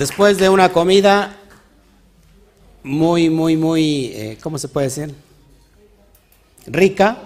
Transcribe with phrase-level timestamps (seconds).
[0.00, 1.36] Después de una comida
[2.82, 5.14] muy, muy, muy, eh, ¿cómo se puede decir?
[6.66, 7.18] Rica.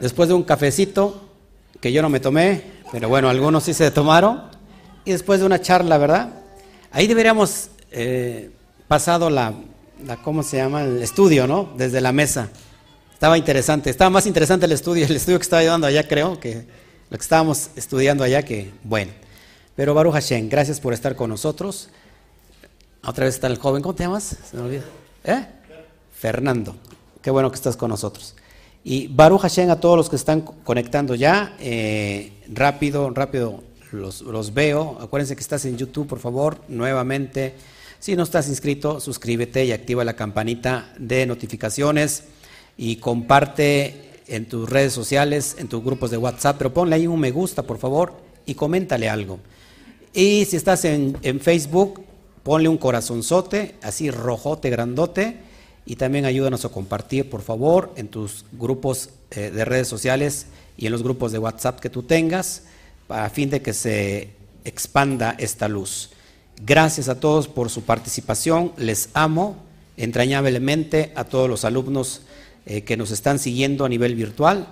[0.00, 1.28] Después de un cafecito
[1.80, 4.50] que yo no me tomé, pero bueno, algunos sí se tomaron.
[5.04, 6.40] Y después de una charla, ¿verdad?
[6.90, 8.50] Ahí deberíamos eh,
[8.88, 9.54] pasado la,
[10.04, 10.82] la, ¿cómo se llama?
[10.82, 11.72] El estudio, ¿no?
[11.76, 12.48] Desde la mesa.
[13.14, 16.66] Estaba interesante, estaba más interesante el estudio, el estudio que estaba llevando allá, creo, que
[17.10, 19.12] lo que estábamos estudiando allá, que bueno.
[19.76, 21.90] Pero Baruch Hashem, gracias por estar con nosotros.
[23.04, 24.36] Otra vez está el joven, ¿cómo te llamas?
[24.50, 24.84] Se me olvida.
[25.22, 25.46] ¿Eh?
[26.14, 26.74] Fernando.
[27.20, 28.34] Qué bueno que estás con nosotros.
[28.82, 33.62] Y Baruch Hashem a todos los que están conectando ya, eh, rápido, rápido
[33.92, 34.96] los, los, veo.
[35.00, 37.54] Acuérdense que estás en YouTube, por favor, nuevamente.
[37.98, 42.24] Si no estás inscrito, suscríbete y activa la campanita de notificaciones
[42.78, 47.20] y comparte en tus redes sociales, en tus grupos de WhatsApp, pero ponle ahí un
[47.20, 48.14] me gusta, por favor,
[48.46, 49.38] y coméntale algo.
[50.16, 52.02] Y si estás en, Facebook,
[52.42, 55.36] ponle un corazonzote, así rojote, grandote,
[55.84, 60.46] y también ayúdanos a compartir, por favor, en tus grupos eh, de redes sociales
[60.78, 62.62] y en los grupos de WhatsApp que tú tengas,
[63.10, 64.30] a fin de que se
[64.64, 66.08] expanda esta luz.
[66.64, 69.58] Gracias a todos por su participación, les amo
[69.98, 72.22] entrañablemente a todos los alumnos
[72.64, 74.66] eh, que nos están siguiendo a nivel virtual.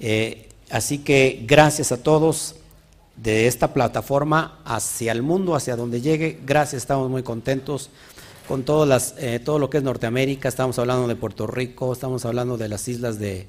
[0.00, 2.56] Eh, así que gracias a todos
[3.16, 6.40] de esta plataforma hacia el mundo, hacia donde llegue.
[6.44, 7.90] Gracias, estamos muy contentos
[8.48, 10.48] con todas las, eh, todo lo que es Norteamérica.
[10.48, 13.46] Estamos hablando de Puerto Rico, estamos hablando de las islas de,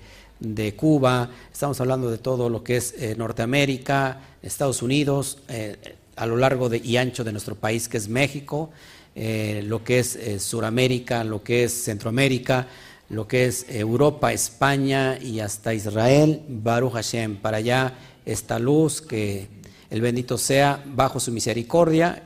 [0.75, 6.35] Cuba, estamos hablando de todo lo que es eh, Norteamérica, Estados Unidos, eh, a lo
[6.35, 8.69] largo de, y ancho de nuestro país que es México,
[9.15, 12.67] lo que es Suramérica, lo que es Centroamérica
[13.09, 17.93] lo que es Europa, España y hasta Israel, Baruch Hashem, para allá
[18.25, 19.47] esta luz, que
[19.89, 22.23] el bendito sea bajo su misericordia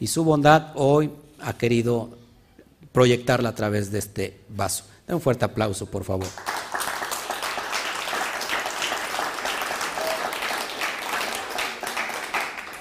[0.00, 2.10] y su bondad hoy ha querido
[2.92, 4.84] proyectarla a través de este vaso.
[5.06, 6.28] Den un fuerte aplauso, por favor.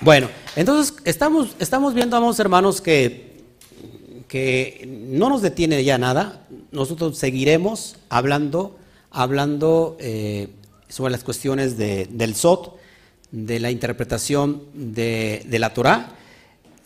[0.02, 3.28] Bueno, entonces estamos, estamos viendo, amados hermanos, que
[4.28, 6.42] que no nos detiene ya nada,
[6.72, 8.78] nosotros seguiremos hablando,
[9.10, 10.50] hablando eh,
[10.88, 12.76] sobre las cuestiones de, del SOT,
[13.32, 16.12] de la interpretación de, la Torah,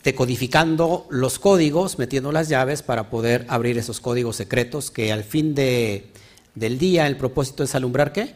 [0.02, 5.54] decodificando los códigos, metiendo las llaves para poder abrir esos códigos secretos que al fin
[5.54, 6.10] de,
[6.54, 8.34] del día el propósito es alumbrar qué?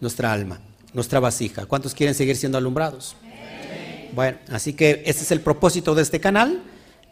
[0.00, 0.60] Nuestra alma,
[0.92, 1.66] nuestra vasija.
[1.66, 3.14] ¿Cuántos quieren seguir siendo alumbrados?
[4.12, 6.62] Bueno, así que ese es el propósito de este canal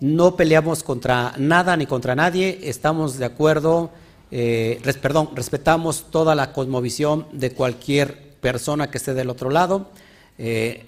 [0.03, 3.93] no peleamos contra nada ni contra nadie, estamos de acuerdo,
[4.33, 9.91] eh, perdón, respetamos toda la cosmovisión de cualquier persona que esté del otro lado,
[10.39, 10.87] eh,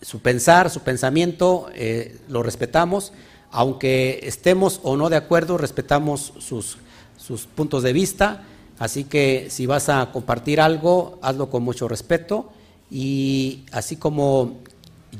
[0.00, 3.12] su pensar, su pensamiento, eh, lo respetamos,
[3.50, 6.78] aunque estemos o no de acuerdo, respetamos sus,
[7.16, 8.44] sus puntos de vista,
[8.78, 12.50] así que si vas a compartir algo, hazlo con mucho respeto.
[12.90, 14.58] Y así como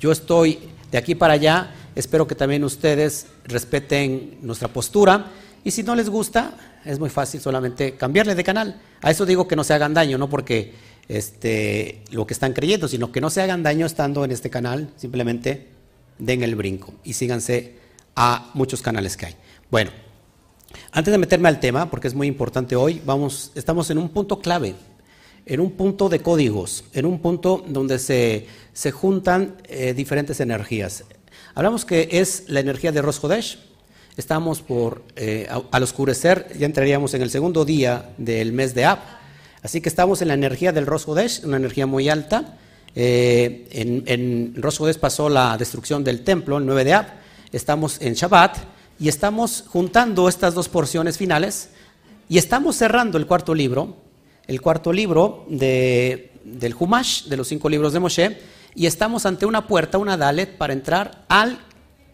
[0.00, 0.60] yo estoy
[0.91, 5.32] de aquí para allá, Espero que también ustedes respeten nuestra postura
[5.66, 6.54] y si no les gusta,
[6.84, 8.81] es muy fácil solamente cambiarle de canal.
[9.03, 10.72] A eso digo que no se hagan daño, no porque
[11.09, 14.91] este, lo que están creyendo, sino que no se hagan daño estando en este canal,
[14.94, 15.66] simplemente
[16.21, 17.78] den el brinco y síganse
[18.15, 19.34] a muchos canales que hay.
[19.69, 19.91] Bueno,
[20.93, 24.38] antes de meterme al tema, porque es muy importante hoy, vamos, estamos en un punto
[24.38, 24.76] clave,
[25.47, 31.03] en un punto de códigos, en un punto donde se, se juntan eh, diferentes energías.
[31.56, 33.66] Hablamos que es la energía de Rosh Hodesh.
[34.16, 38.99] Estamos por, eh, al oscurecer, ya entraríamos en el segundo día del mes de Ab.
[39.62, 42.56] Así que estamos en la energía del Rosh Hodesh, una energía muy alta.
[42.94, 47.06] Eh, en, en pasó la destrucción del templo, el 9 de Ab.
[47.53, 48.56] Estamos en Shabbat
[48.99, 51.69] y estamos juntando estas dos porciones finales
[52.26, 53.97] y estamos cerrando el cuarto libro,
[54.47, 58.38] el cuarto libro de, del Humash, de los cinco libros de Moshe
[58.75, 61.58] y estamos ante una puerta, una Dalet, para entrar al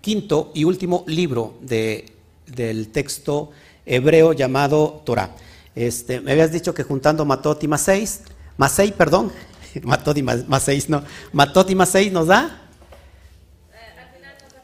[0.02, 3.50] quinto y último libro del texto
[3.86, 5.30] hebreo llamado Torah.
[5.74, 8.20] Este, me habías dicho que juntando Matot y Maseis,
[8.58, 9.32] Masei, perdón,
[9.82, 11.02] Matot y Maseis, no,
[11.32, 12.58] Matot y Maseis nos da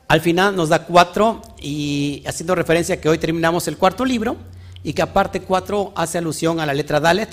[0.09, 4.37] al final nos da cuatro y haciendo referencia que hoy terminamos el cuarto libro
[4.83, 7.29] y que aparte cuatro hace alusión a la letra Dalet,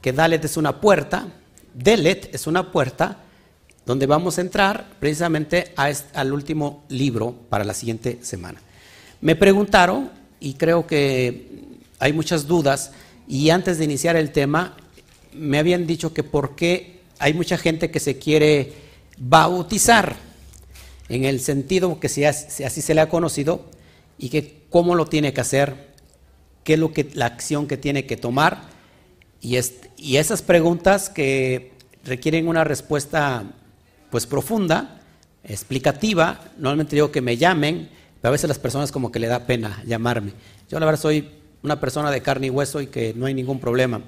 [0.00, 1.28] que Dalet es una puerta,
[1.74, 3.18] Delet es una puerta
[3.88, 8.60] donde vamos a entrar precisamente al último libro para la siguiente semana.
[9.22, 11.48] Me preguntaron, y creo que
[11.98, 12.92] hay muchas dudas,
[13.26, 14.76] y antes de iniciar el tema,
[15.32, 18.74] me habían dicho que por qué hay mucha gente que se quiere
[19.16, 20.16] bautizar.
[21.08, 23.70] en el sentido que si así se le ha conocido
[24.18, 25.94] y que cómo lo tiene que hacer,
[26.62, 28.64] qué es lo que, la acción que tiene que tomar
[29.40, 29.56] y,
[29.96, 31.72] y esas preguntas que
[32.04, 33.54] requieren una respuesta
[34.10, 35.00] pues profunda,
[35.44, 37.88] explicativa, normalmente digo que me llamen,
[38.20, 40.32] pero a veces las personas como que le da pena llamarme.
[40.68, 41.28] Yo la verdad soy
[41.62, 44.00] una persona de carne y hueso y que no hay ningún problema.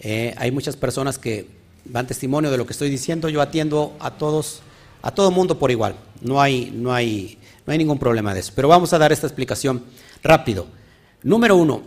[0.00, 1.46] Eh, hay muchas personas que
[1.84, 4.62] dan testimonio de lo que estoy diciendo, yo atiendo a todos,
[5.02, 8.52] a todo mundo por igual, no hay, no hay, no hay ningún problema de eso.
[8.54, 9.84] Pero vamos a dar esta explicación
[10.22, 10.66] rápido.
[11.22, 11.82] Número uno,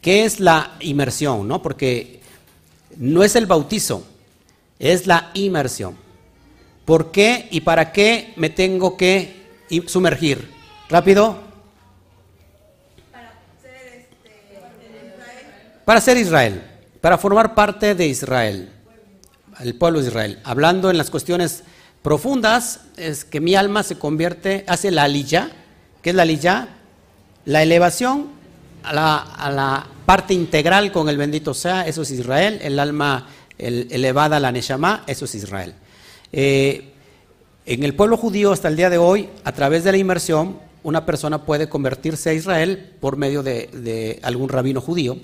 [0.00, 1.46] ¿qué es la inmersión?
[1.46, 1.62] ¿no?
[1.62, 2.20] Porque
[2.96, 4.04] no es el bautizo,
[4.78, 6.05] es la inmersión.
[6.86, 9.48] ¿Por qué y para qué me tengo que
[9.88, 10.52] sumergir?
[10.88, 11.42] Rápido.
[15.84, 16.62] Para ser Israel,
[17.00, 18.72] para formar parte de Israel,
[19.60, 20.38] el pueblo de Israel.
[20.44, 21.64] Hablando en las cuestiones
[22.02, 25.50] profundas, es que mi alma se convierte, hace la aliyah.
[26.02, 26.68] ¿Qué es la aliyah?
[27.46, 28.28] La elevación
[28.84, 32.60] a la, parte integral con el bendito sea, eso es Israel.
[32.62, 33.26] El alma
[33.58, 35.74] elevada a la Neshama, eso es Israel.
[36.32, 36.92] Eh,
[37.64, 41.04] en el pueblo judío hasta el día de hoy, a través de la inmersión, una
[41.04, 45.18] persona puede convertirse a Israel por medio de algún rabino judío.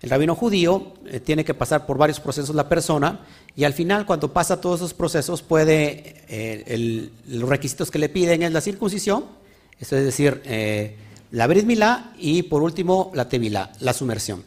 [0.00, 3.20] El rabino judío eh, tiene que pasar por varios procesos la persona
[3.56, 8.44] y al final cuando pasa todos esos procesos puede, eh, los requisitos que le piden
[8.44, 9.24] es la circuncisión,
[9.80, 10.96] es decir, eh,
[11.32, 14.44] la brit milá y por último la tevilá, la sumersión.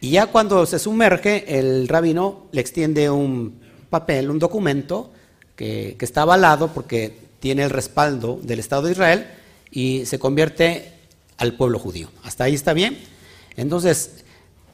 [0.00, 3.60] Y ya cuando se sumerge, el rabino le extiende un
[3.90, 5.10] papel, un documento
[5.58, 9.26] que, que está avalado porque tiene el respaldo del Estado de Israel
[9.70, 10.94] y se convierte
[11.36, 12.08] al pueblo judío.
[12.24, 12.98] ¿Hasta ahí está bien?
[13.56, 14.24] Entonces,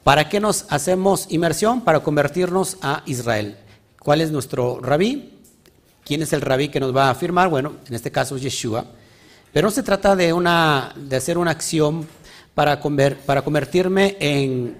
[0.05, 1.81] ¿Para qué nos hacemos inmersión?
[1.81, 3.57] Para convertirnos a Israel.
[3.97, 5.33] ¿Cuál es nuestro rabí?
[6.05, 7.49] ¿Quién es el rabí que nos va a afirmar?
[7.49, 8.85] Bueno, en este caso Yeshua.
[9.51, 12.07] Pero no se trata de, una, de hacer una acción
[12.53, 12.79] para,
[13.25, 14.75] para convertirme en,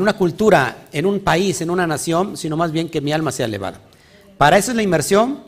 [0.00, 3.46] una cultura, en un país, en una nación, sino más bien que mi alma sea
[3.46, 3.80] elevada.
[4.38, 5.44] Para eso es la inmersión,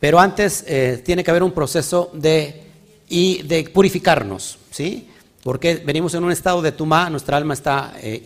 [0.00, 2.62] pero antes eh, tiene que haber un proceso de,
[3.08, 5.08] y de purificarnos, ¿sí?
[5.48, 8.22] porque venimos en un estado de tumá, nuestra alma está eh,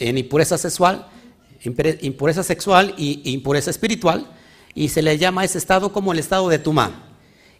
[0.00, 1.06] en impureza sexual,
[2.00, 4.26] impureza sexual y impureza espiritual,
[4.74, 7.10] y se le llama a ese estado como el estado de tumá.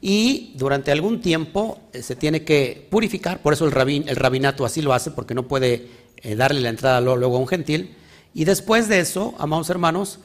[0.01, 4.83] Y durante algún tiempo eh, se tiene que purificar, por eso el, el rabinato así
[4.83, 5.87] lo hace, porque no puede
[6.17, 7.95] eh, darle la entrada luego a un gentil.
[8.35, 10.19] Y después de eso, amados hermanos,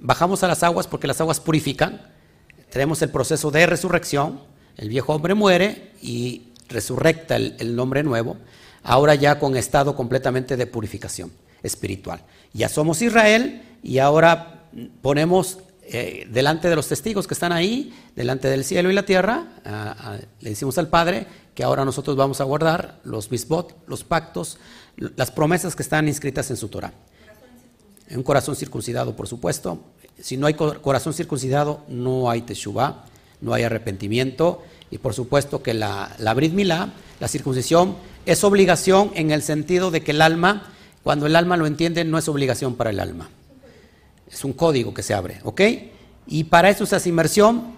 [0.00, 2.00] bajamos a las aguas porque las aguas purifican,
[2.70, 4.40] tenemos el proceso de resurrección,
[4.76, 8.36] el viejo hombre muere y resurrecta el, nombre nuevo,
[8.82, 11.32] ahora ya con estado completamente de purificación
[11.62, 12.22] espiritual.
[12.52, 14.68] Ya somos Israel y ahora
[15.02, 19.48] ponemos eh, delante de los testigos que están ahí, delante del cielo y la tierra,
[20.40, 24.58] le decimos al Padre que ahora nosotros vamos a guardar los misbot, los pactos,
[24.96, 26.92] las promesas que están inscritas en su Torah.
[28.10, 29.78] Un corazón circuncidado, por supuesto.
[30.20, 33.04] Si no hay corazón circuncidado, no hay teshuvah,
[33.40, 37.96] no hay arrepentimiento y por supuesto que la, la Brit Milá, la circuncisión,
[38.26, 40.72] es obligación en el sentido de que el alma,
[41.02, 43.30] cuando el alma lo entiende, no es obligación para el alma.
[44.30, 45.60] Es un código que se abre, ¿ok?
[46.26, 47.72] Y para eso esa inmersión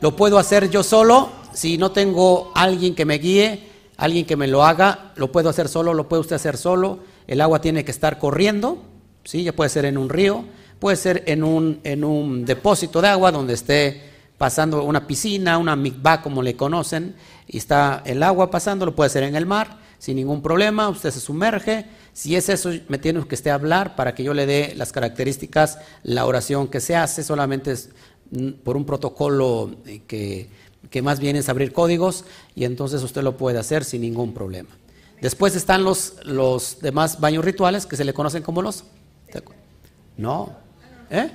[0.00, 4.46] lo puedo hacer yo solo, si no tengo alguien que me guíe, alguien que me
[4.46, 6.98] lo haga, lo puedo hacer solo, lo puede usted hacer solo.
[7.26, 8.82] El agua tiene que estar corriendo,
[9.26, 9.42] ¿sí?
[9.42, 10.44] Ya puede ser en un río,
[10.78, 14.02] puede ser en un, en un depósito de agua donde esté
[14.38, 17.14] pasando una piscina, una mikvah como le conocen,
[17.46, 21.10] y está el agua pasando, lo puede hacer en el mar, sin ningún problema, usted
[21.10, 21.86] se sumerge.
[22.12, 25.78] Si es eso, me tiene que usted hablar para que yo le dé las características,
[26.02, 27.90] la oración que se hace, solamente es
[28.30, 30.50] mm, por un protocolo eh, que,
[30.90, 34.70] que más bien es abrir códigos, y entonces usted lo puede hacer sin ningún problema.
[35.20, 38.84] Después están los, los demás baños rituales que se le conocen como los...
[40.16, 40.50] No.
[41.10, 41.30] ¿Eh?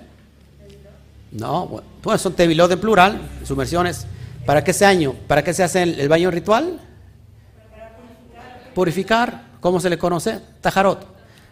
[1.31, 4.05] No, pues son tevilot en plural, sumersiones.
[4.45, 5.13] ¿Para qué se año?
[5.27, 6.79] ¿Para qué se hace el, baño ritual?
[8.73, 9.51] Purificar.
[9.59, 10.41] ¿Cómo se le conoce?
[10.61, 11.05] Tajarot.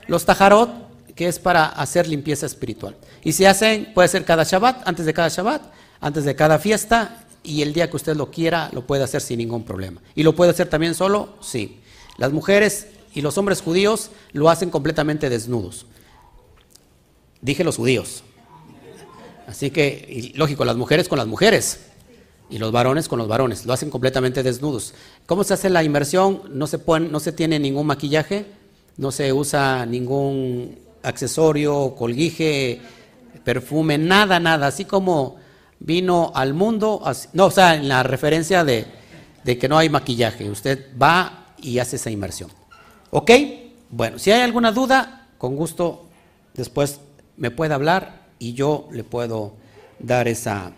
[0.07, 0.69] Los tajarot,
[1.15, 2.95] que es para hacer limpieza espiritual.
[3.23, 5.61] Y se hacen, puede ser cada Shabbat, antes de cada Shabbat,
[6.01, 9.37] antes de cada fiesta, y el día que usted lo quiera, lo puede hacer sin
[9.37, 10.01] ningún problema.
[10.15, 11.35] ¿Y lo puede hacer también solo?
[11.41, 11.79] Sí.
[12.17, 15.85] Las mujeres y los hombres judíos lo hacen completamente desnudos.
[17.41, 18.23] Dije los judíos,
[19.49, 21.79] Así que, lógico, las mujeres con las mujeres
[22.51, 24.93] y los varones con los varones, lo hacen completamente desnudos.
[25.25, 26.43] ¿Cómo se hace la inmersión?
[26.51, 28.45] No se, no se tiene ningún maquillaje,
[28.97, 32.79] no se usa ningún accesorio, colguije,
[33.43, 34.67] perfume, nada, nada.
[34.67, 35.37] Así como
[35.79, 37.01] vino al mundo,
[37.33, 38.85] no, o sea, en la referencia de,
[39.43, 42.51] de que no hay maquillaje, usted va y hace esa inmersión.
[43.09, 43.31] ¿Ok?
[43.89, 46.05] Bueno, si hay alguna duda, con gusto
[46.53, 46.99] después
[47.39, 49.53] me puede hablar y yo le puedo
[49.97, 50.73] dar esa,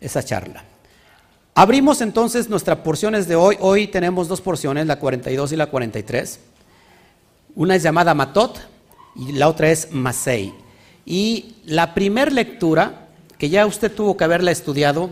[0.00, 0.64] esa charla.
[1.54, 3.56] Abrimos entonces nuestras porciones de hoy.
[3.60, 6.40] Hoy tenemos dos porciones, la 42 y la 43.
[7.54, 8.60] Una es llamada Matot
[9.16, 10.52] y la otra es Masei.
[11.06, 15.10] Y la primera lectura, que ya usted tuvo que haberla estudiado,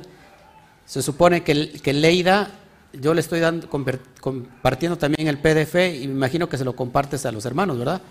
[0.84, 2.50] se supone que, que Leida,
[2.92, 7.24] yo le estoy dando, compartiendo también el PDF y me imagino que se lo compartes
[7.24, 8.02] a los hermanos, ¿verdad?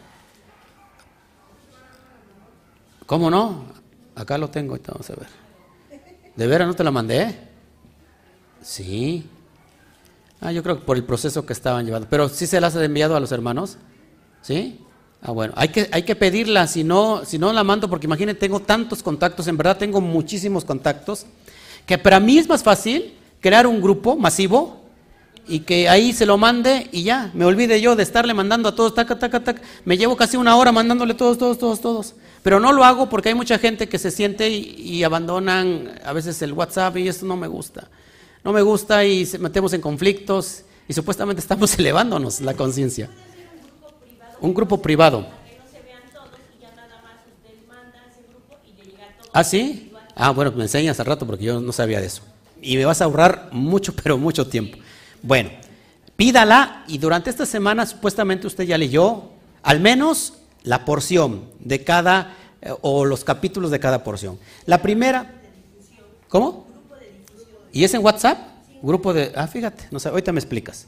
[3.12, 3.65] ¿Cómo no?
[4.15, 5.27] Acá lo tengo, vamos a ver.
[6.34, 7.38] ¿De veras no te la mandé?
[8.62, 9.27] Sí.
[10.39, 12.08] Ah, yo creo que por el proceso que estaban llevando.
[12.10, 13.75] Pero sí se las ha enviado a los hermanos.
[14.41, 14.80] ¿Sí?
[15.22, 15.53] Ah, bueno.
[15.58, 19.03] Hay que, hay que pedirla, si no, si no la mando, porque imagínense, tengo tantos
[19.03, 21.25] contactos, en verdad tengo muchísimos contactos,
[21.86, 24.86] que para mí es más fácil crear un grupo masivo
[25.50, 28.75] y que ahí se lo mande y ya, me olvide yo de estarle mandando a
[28.75, 29.62] todos, taca, taca, taca.
[29.84, 32.15] Me llevo casi una hora mandándole todos, todos, todos, todos.
[32.43, 36.13] Pero no lo hago porque hay mucha gente que se siente y, y abandonan a
[36.13, 37.88] veces el WhatsApp y eso no me gusta
[38.43, 43.10] no me gusta y se metemos en conflictos y supuestamente estamos elevándonos la conciencia.
[44.39, 45.27] Un grupo privado.
[49.33, 49.93] ¿Ah, sí?
[50.15, 52.21] Ah, bueno, me enseñas al rato porque yo no sabía de eso.
[52.62, 54.77] Y me vas a ahorrar mucho, pero mucho tiempo.
[55.21, 55.51] Bueno,
[56.15, 59.29] pídala y durante esta semana supuestamente usted ya leyó
[59.63, 60.33] al menos
[60.63, 64.39] la porción de cada, eh, o los capítulos de cada porción.
[64.65, 65.34] La primera,
[66.27, 66.68] ¿cómo?
[67.72, 68.38] ¿Y es en WhatsApp?
[68.82, 69.32] Grupo de...
[69.36, 70.88] Ah, fíjate, no sé, ahorita me explicas.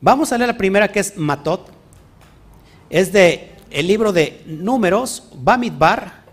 [0.00, 1.68] Vamos a leer la primera que es Matot.
[2.88, 6.24] Es de el libro de Números, Bamidbar,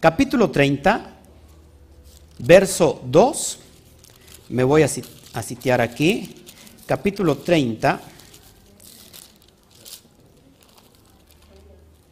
[0.00, 1.16] capítulo 30,
[2.38, 3.58] verso 2.
[4.50, 4.88] Me voy a,
[5.34, 6.44] a sitiar aquí.
[6.86, 8.00] Capítulo 30,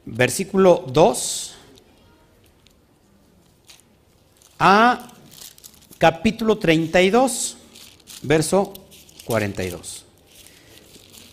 [0.07, 1.55] versículo 2
[4.59, 5.13] a
[5.99, 7.57] capítulo 32,
[8.23, 8.73] verso
[9.27, 10.05] 42.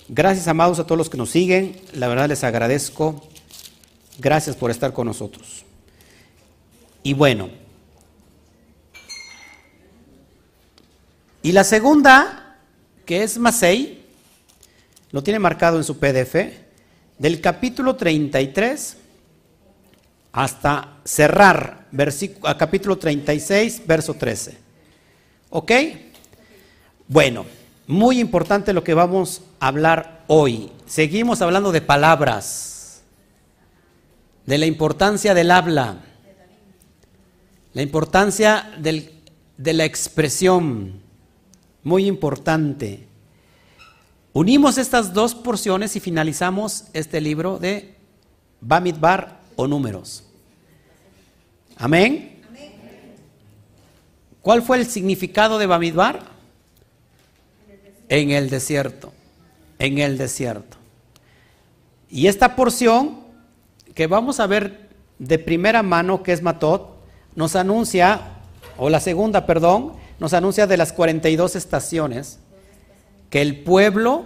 [0.09, 1.79] Gracias, amados, a todos los que nos siguen.
[1.93, 3.25] La verdad les agradezco.
[4.19, 5.63] Gracias por estar con nosotros.
[7.03, 7.49] Y bueno.
[11.41, 12.57] Y la segunda,
[13.05, 14.03] que es Masei,
[15.11, 16.62] lo tiene marcado en su PDF,
[17.17, 18.97] del capítulo 33
[20.31, 24.57] hasta cerrar versículo, capítulo 36, verso 13.
[25.51, 25.71] ¿Ok?
[27.07, 27.45] Bueno,
[27.87, 30.71] muy importante lo que vamos a hablar hoy.
[30.85, 33.03] Seguimos hablando de palabras,
[34.45, 35.99] de la importancia del habla,
[37.73, 41.01] la importancia de la expresión,
[41.83, 43.07] muy importante.
[44.33, 47.93] Unimos estas dos porciones y finalizamos este libro de
[48.61, 50.23] Bamidbar o números.
[51.77, 52.41] Amén.
[54.41, 56.21] ¿Cuál fue el significado de Bamidbar?
[58.09, 59.13] En el desierto.
[59.77, 60.77] En el desierto.
[62.09, 63.19] Y esta porción
[63.93, 66.97] que vamos a ver de primera mano, que es Matot,
[67.35, 68.19] nos anuncia,
[68.77, 72.39] o la segunda, perdón, nos anuncia de las 42 estaciones
[73.33, 74.25] que el pueblo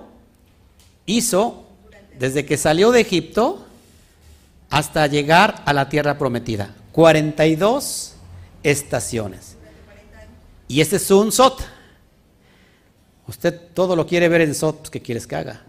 [1.06, 1.64] hizo
[2.20, 3.66] desde que salió de Egipto
[4.70, 6.76] hasta llegar a la tierra prometida.
[6.92, 8.16] 42
[8.64, 9.56] estaciones.
[10.68, 11.62] Y este es un SOT.
[13.28, 15.62] Usted todo lo quiere ver en SOT, pues ¿qué quieres que haga?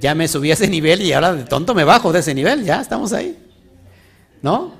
[0.00, 2.64] Ya me subí a ese nivel y ahora de tonto me bajo de ese nivel,
[2.64, 3.38] ya estamos ahí.
[4.42, 4.72] ¿No?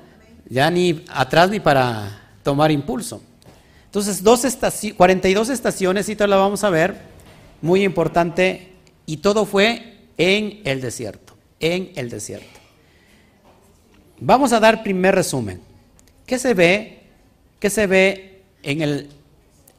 [0.49, 3.21] Ya ni atrás ni para tomar impulso.
[3.85, 4.41] Entonces, dos
[4.97, 7.12] 42 estaciones, y la vamos a ver,
[7.63, 8.73] muy importante,
[9.05, 12.59] y todo fue en el desierto, en el desierto.
[14.19, 15.61] Vamos a dar primer resumen.
[16.25, 17.03] ¿Qué se ve?
[17.59, 19.09] ¿Qué se ve en, el,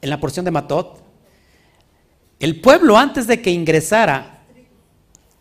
[0.01, 0.97] en la porción de Matot?
[2.39, 4.39] El pueblo antes de que ingresara,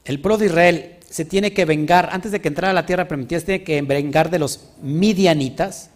[0.04, 3.08] el pueblo de Israel se tiene que vengar, antes de que entrara a la tierra
[3.08, 5.88] permitida, se tiene que vengar de los midianitas.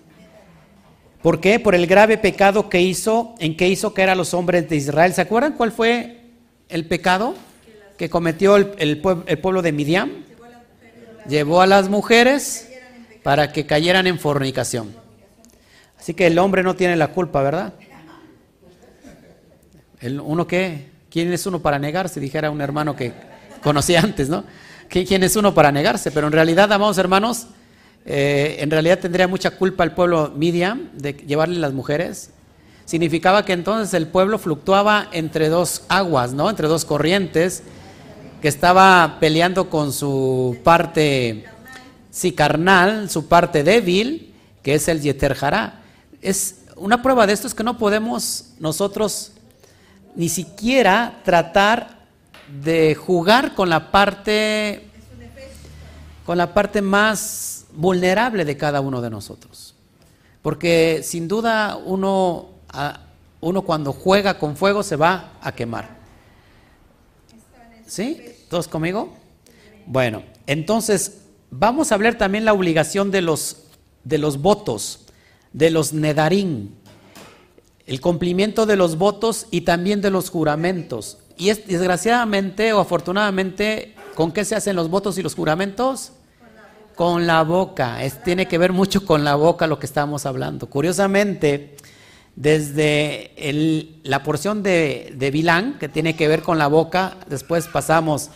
[1.20, 1.60] ¿Por qué?
[1.60, 5.12] Por el grave pecado que hizo, en que hizo que eran los hombres de Israel.
[5.12, 6.17] ¿Se acuerdan cuál fue
[6.68, 7.34] el pecado
[7.96, 10.24] que cometió el, el pueblo de Midian?
[11.28, 12.68] Llevó a las mujeres
[13.22, 14.94] para que cayeran en fornicación.
[15.98, 17.74] Así que el hombre no tiene la culpa, ¿verdad?
[20.00, 20.88] El, ¿Uno qué?
[21.10, 22.20] ¿Quién es uno para negarse?
[22.20, 23.12] Dijera un hermano que
[23.62, 24.44] conocí antes, ¿no?
[24.88, 26.10] ¿Quién es uno para negarse?
[26.10, 27.48] Pero en realidad, amados hermanos,
[28.06, 32.30] eh, en realidad tendría mucha culpa el pueblo Midian de llevarle las mujeres.
[32.88, 36.48] Significaba que entonces el pueblo fluctuaba entre dos aguas, ¿no?
[36.48, 37.62] Entre dos corrientes,
[38.40, 41.44] que estaba peleando con su parte,
[42.10, 45.36] sí, carnal, su parte débil, que es el Yeter
[46.22, 49.32] Es una prueba de esto es que no podemos nosotros
[50.16, 52.06] ni siquiera tratar
[52.62, 54.88] de jugar con la parte
[56.24, 59.74] con la parte más vulnerable de cada uno de nosotros.
[60.40, 62.57] Porque sin duda uno,
[63.40, 65.96] uno cuando juega con fuego se va a quemar.
[67.86, 68.20] ¿Sí?
[68.50, 69.14] ¿Todos conmigo?
[69.86, 73.64] Bueno, entonces vamos a hablar también la obligación de los,
[74.04, 75.06] de los votos,
[75.52, 76.74] de los nedarín,
[77.86, 81.18] el cumplimiento de los votos y también de los juramentos.
[81.38, 86.12] Y es, desgraciadamente o afortunadamente, ¿con qué se hacen los votos y los juramentos?
[86.94, 88.04] Con la boca.
[88.04, 90.68] Es, tiene que ver mucho con la boca lo que estamos hablando.
[90.68, 91.76] Curiosamente,
[92.38, 93.32] desde
[94.04, 98.30] la porción de, de Vilán, que tiene que ver con la boca, después pasamos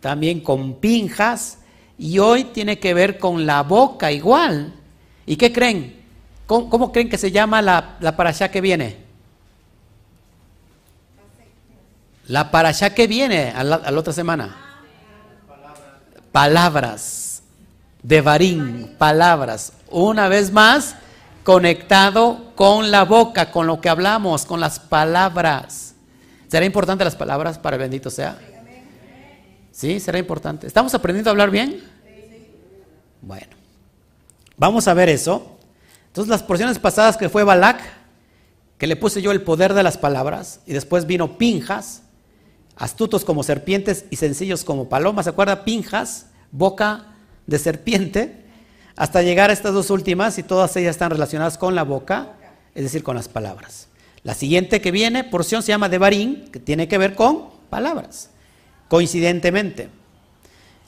[0.00, 1.58] también con pinjas,
[1.98, 4.72] y hoy tiene que ver con la boca igual.
[5.26, 6.00] ¿Y qué creen?
[6.46, 8.98] ¿Cómo, creen que se llama la, la que viene?
[12.28, 14.56] La parasha que viene a la, otra semana.
[16.30, 17.42] Palabras
[18.00, 19.72] de Barín, palabras.
[19.90, 20.94] Una vez más,
[21.44, 25.94] conectado con la boca, con lo que hablamos, con las palabras.
[26.48, 28.38] ¿Será importante las palabras para el bendito sea?
[29.70, 30.00] ¿Sí?
[30.00, 30.66] ¿Será importante?
[30.66, 31.82] ¿Estamos aprendiendo a hablar bien?
[33.22, 33.48] Bueno,
[34.56, 35.58] vamos a ver eso.
[36.08, 37.80] Entonces las porciones pasadas que fue Balak,
[38.78, 42.02] que le puse yo el poder de las palabras, y después vino Pinjas,
[42.76, 45.26] astutos como serpientes y sencillos como palomas.
[45.26, 45.64] ¿Se acuerda?
[45.64, 47.14] Pinjas, boca
[47.46, 48.39] de serpiente,
[49.00, 52.32] hasta llegar a estas dos últimas y todas ellas están relacionadas con la boca,
[52.74, 53.88] es decir, con las palabras.
[54.24, 58.28] La siguiente que viene, porción, se llama de Barín, que tiene que ver con palabras,
[58.88, 59.88] coincidentemente.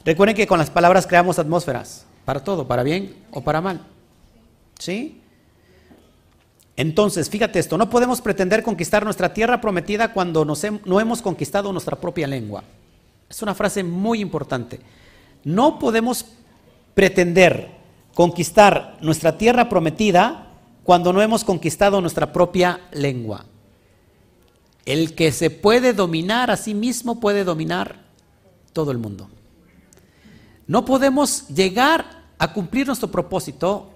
[0.05, 3.81] Recuerden que con las palabras creamos atmósferas, para todo, para bien o para mal.
[4.79, 5.22] ¿Sí?
[6.77, 11.98] Entonces, fíjate esto, no podemos pretender conquistar nuestra tierra prometida cuando no hemos conquistado nuestra
[11.98, 12.62] propia lengua.
[13.31, 14.81] Es una frase muy importante.
[15.44, 16.27] No podemos
[16.92, 17.81] pretender
[18.14, 20.48] conquistar nuestra tierra prometida
[20.85, 23.46] cuando no hemos conquistado nuestra propia lengua.
[24.85, 28.03] El que se puede dominar a sí mismo puede dominar
[28.72, 29.31] todo el mundo.
[30.66, 33.90] No podemos llegar a cumplir nuestro propósito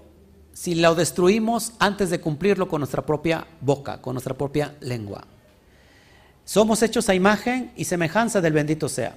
[0.53, 5.25] si lo destruimos antes de cumplirlo con nuestra propia boca, con nuestra propia lengua.
[6.45, 9.13] Somos hechos a imagen y semejanza del bendito sea.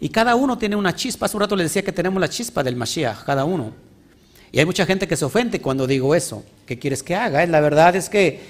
[0.00, 1.26] Y cada uno tiene una chispa.
[1.26, 3.85] Hace un rato le decía que tenemos la chispa del Mashiach, cada uno.
[4.52, 6.44] Y hay mucha gente que se ofende cuando digo eso.
[6.66, 7.44] ¿Qué quieres que haga?
[7.46, 8.40] La verdad es que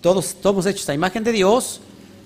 [0.00, 1.80] todos somos hechos a imagen de Dios,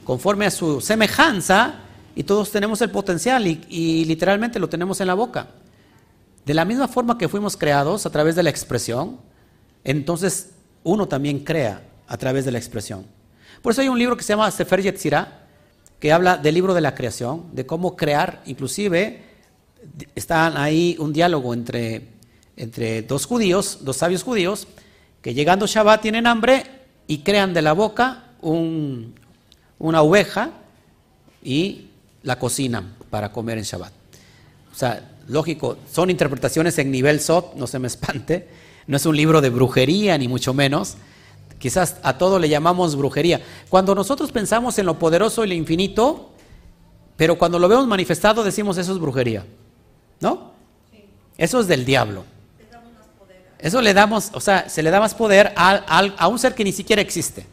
[0.05, 1.81] conforme a su semejanza,
[2.17, 5.49] y todos tenemos el potencial y, y literalmente lo tenemos en la boca.
[6.45, 9.19] De la misma forma que fuimos creados a través de la expresión,
[9.85, 10.51] entonces
[10.83, 13.07] uno también crea a través de la expresión.
[13.63, 15.47] Por eso hay un libro que se llama Sefer Yetzirah,
[15.99, 19.23] que habla del libro de la creación, de cómo crear, inclusive
[20.15, 22.09] está ahí un diálogo entre,
[22.61, 24.69] entre dos judíos, dos sabios judíos,
[25.23, 26.65] que llegando Shabbat tienen hambre
[27.07, 30.51] y crean de la boca una oveja
[31.43, 31.87] y
[32.23, 33.93] la cocinan para comer en Shabbat.
[34.73, 38.49] O sea, lógico, son interpretaciones en nivel SOT, no se me espante,
[38.87, 40.97] no es un libro de brujería ni mucho menos,
[41.61, 43.43] Quizás a todo le llamamos brujería.
[43.69, 46.31] Cuando nosotros pensamos en lo poderoso y lo infinito,
[47.19, 49.45] pero cuando lo vemos manifestado decimos eso es brujería.
[50.21, 50.53] ¿No?
[51.37, 52.25] Eso es del diablo.
[53.61, 56.73] Eso le damos, o sea, se le da más poder a, un ser que ni
[56.73, 57.47] siquiera existe.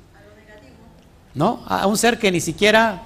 [1.34, 1.64] ¿No?
[1.68, 3.04] A un ser que ni siquiera...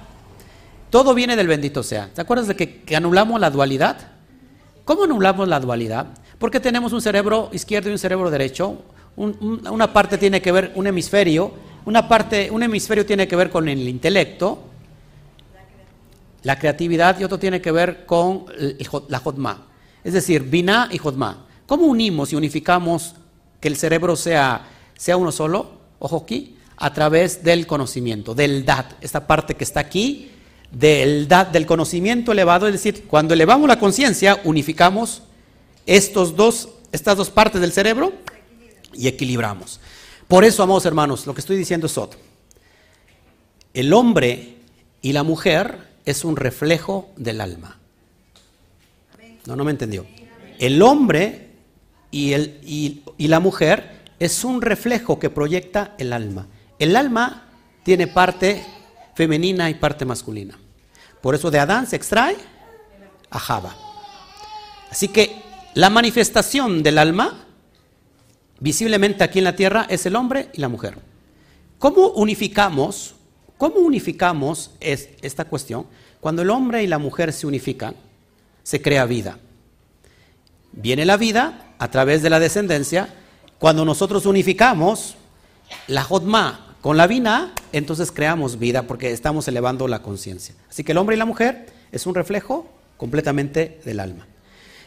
[0.88, 2.10] Todo viene del bendito sea.
[2.14, 3.96] ¿Te acuerdas de que, anulamos la dualidad?
[4.84, 6.06] ¿Cómo anulamos la dualidad?
[6.38, 8.82] Porque tenemos un cerebro izquierdo y un cerebro derecho,
[9.16, 11.52] una parte tiene que ver, un hemisferio,
[11.86, 14.64] una parte, un hemisferio tiene que ver con el intelecto,
[16.42, 18.44] la creatividad y otro tiene que ver con
[19.08, 19.66] la Jodma.
[20.04, 21.46] Es decir, Binah y Jodma.
[21.72, 23.14] ¿Cómo unimos y unificamos
[23.58, 25.70] que el cerebro sea, sea uno solo?
[26.00, 30.32] Ojo aquí, a través del conocimiento, del DAT, esta parte que está aquí,
[30.70, 35.22] del DAT, del conocimiento elevado, es decir, cuando elevamos la conciencia, unificamos
[35.86, 38.12] estos dos, estas dos partes del cerebro
[38.92, 39.80] y equilibramos.
[40.28, 42.20] Por eso, amados hermanos, lo que estoy diciendo es otro.
[43.72, 44.56] El hombre
[45.00, 47.78] y la mujer es un reflejo del alma.
[49.46, 50.04] No, no me entendió.
[50.58, 51.51] El hombre
[52.12, 56.46] y, el, y, la mujer es un reflejo que proyecta el alma.
[56.78, 57.48] El alma
[57.82, 58.64] tiene parte
[59.14, 60.56] femenina y parte masculina.
[61.20, 62.36] Por eso de Adán se extrae
[63.30, 63.74] a Java.
[64.90, 65.42] Así que
[65.74, 67.46] la manifestación del alma,
[68.60, 70.98] visiblemente aquí en la tierra, es el hombre y la mujer.
[71.78, 73.14] ¿Cómo unificamos,
[73.56, 75.86] cómo unificamos esta cuestión?
[76.20, 77.96] Cuando el hombre y la mujer se unifican,
[78.62, 79.38] se crea vida.
[80.72, 83.08] Viene la vida a través de la descendencia.
[83.58, 85.16] Cuando nosotros unificamos
[85.88, 90.54] la Jodma con la vina, entonces creamos vida porque estamos elevando la conciencia.
[90.70, 94.28] Así que el hombre y la mujer es un reflejo completamente del alma.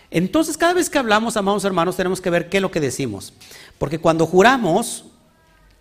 [0.10, 3.34] Entonces, cada vez que hablamos, amados hermanos, tenemos que ver qué es lo que decimos.
[3.77, 5.03] Porque cuando juramos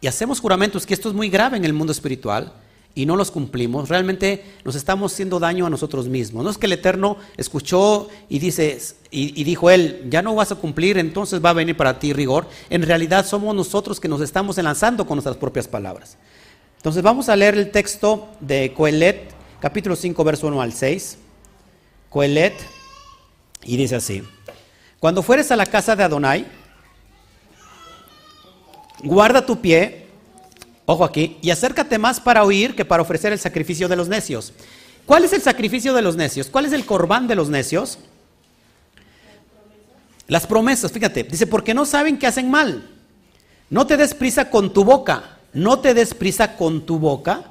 [0.00, 2.52] y hacemos juramentos, que esto es muy grave en el mundo espiritual,
[2.94, 6.44] y no los cumplimos, realmente nos estamos haciendo daño a nosotros mismos.
[6.44, 8.78] No es que el Eterno escuchó y, dice,
[9.10, 12.46] y, dijo él, ya no vas a cumplir, entonces va a venir para ti rigor.
[12.70, 16.16] En realidad somos nosotros que nos estamos enlazando con nuestras propias palabras.
[16.76, 21.18] Entonces vamos a leer el texto de Coelet, capítulo 5, verso 1 al 6.
[22.10, 22.54] Coelet,
[23.64, 24.22] y dice así,
[25.00, 26.46] cuando fueres a la casa de Adonai,
[29.02, 30.03] guarda tu pie
[30.86, 34.52] Ojo aquí, y acércate más para oír que para ofrecer el sacrificio de los necios.
[35.06, 36.48] ¿Cuál es el sacrificio de los necios?
[36.48, 37.98] ¿Cuál es el corbán de los necios?
[40.26, 42.90] Las promesas, fíjate, dice, porque no saben que hacen mal.
[43.70, 47.44] No te des prisa con tu boca, no te des prisa con tu boca.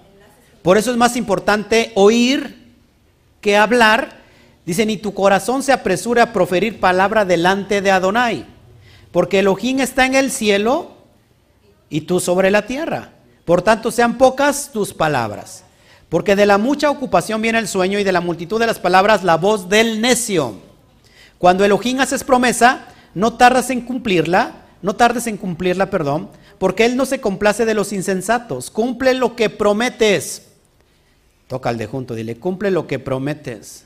[0.62, 2.72] Por eso es más importante oír
[3.42, 4.22] que hablar.
[4.66, 8.46] Dice, ni tu corazón se apresure a proferir palabra delante de Adonai,
[9.12, 10.98] porque Elohim está en el cielo
[11.90, 13.13] y tú sobre la tierra.
[13.46, 15.64] Por tanto, sean pocas tus palabras,
[16.10, 19.24] porque de la mucha ocupación viene el sueño y de la multitud de las palabras
[19.24, 20.56] la voz del necio.
[21.38, 26.96] Cuando Elohim haces promesa, no tardas en cumplirla, no tardes en cumplirla, perdón, porque Él
[26.96, 28.72] no se complace de los insensatos.
[28.72, 30.44] Cumple lo que prometes.
[31.48, 33.86] Toca al de junto, dile, cumple lo que prometes.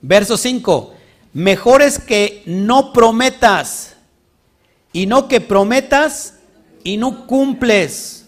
[0.00, 0.94] Verso 5,
[1.32, 3.96] mejor es que no prometas
[4.92, 6.33] y no que prometas
[6.84, 8.26] y no cumples.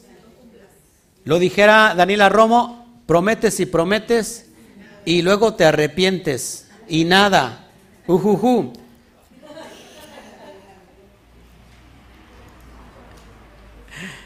[1.25, 4.47] Lo dijera Daniela Romo, prometes y prometes
[5.05, 7.69] y luego te arrepientes y nada.
[8.09, 8.73] Ujuju.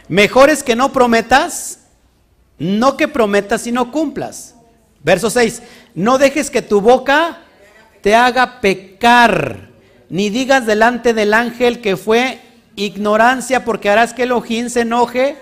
[0.08, 1.80] Mejor es que no prometas,
[2.58, 4.54] no que prometas y no cumplas.
[5.04, 5.62] Verso 6,
[5.94, 7.42] no dejes que tu boca
[8.02, 9.70] te haga pecar,
[10.08, 12.40] ni digas delante del ángel que fue
[12.84, 15.36] ignorancia porque harás que Elohim se enoje,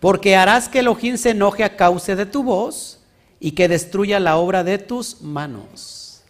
[0.00, 3.00] porque harás que Elohim se enoje a causa de tu voz
[3.40, 6.22] y que destruya la obra de tus manos.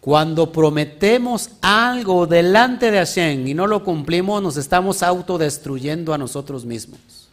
[0.00, 6.64] Cuando prometemos algo delante de Hashem y no lo cumplimos, nos estamos autodestruyendo a nosotros
[6.64, 7.28] mismos.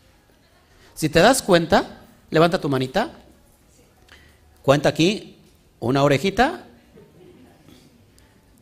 [0.93, 3.11] Si te das cuenta, levanta tu manita,
[4.61, 5.37] cuenta aquí
[5.79, 6.65] una orejita,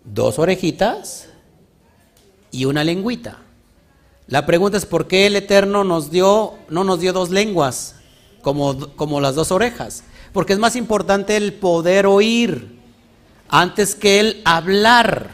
[0.03, 1.29] dos orejitas,
[2.53, 3.39] y una lengüita.
[4.27, 7.95] La pregunta es por qué el Eterno nos dio, no nos dio dos lenguas
[8.41, 10.03] como, como las dos orejas.
[10.31, 12.79] Porque es más importante el poder oír
[13.49, 15.31] antes que el hablar.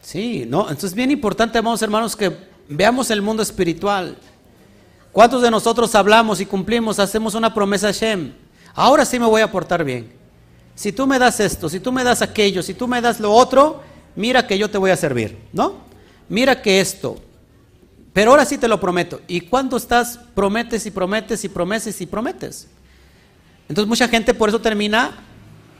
[0.00, 2.32] Sí, no, entonces es bien importante, amados hermanos, que
[2.68, 4.16] veamos el mundo espiritual.
[5.10, 8.32] ¿Cuántos de nosotros hablamos y cumplimos, hacemos una promesa a Shem?
[8.74, 10.23] Ahora sí me voy a portar bien
[10.74, 13.32] si tú me das esto, si tú me das aquello, si tú me das lo
[13.32, 13.82] otro,
[14.16, 15.84] mira que yo te voy a servir, ¿no?
[16.28, 17.18] Mira que esto,
[18.12, 19.20] pero ahora sí te lo prometo.
[19.28, 22.68] Y cuando estás, prometes y prometes y prometes y prometes.
[23.68, 25.12] Entonces mucha gente por eso termina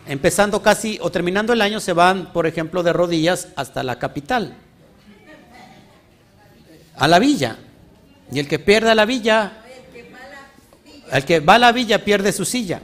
[0.06, 4.56] empezando casi o terminando el año se van, por ejemplo, de rodillas hasta la capital,
[6.96, 7.58] a la villa.
[8.30, 9.64] Y el que pierde la villa,
[11.12, 12.82] el que va a la villa pierde su silla.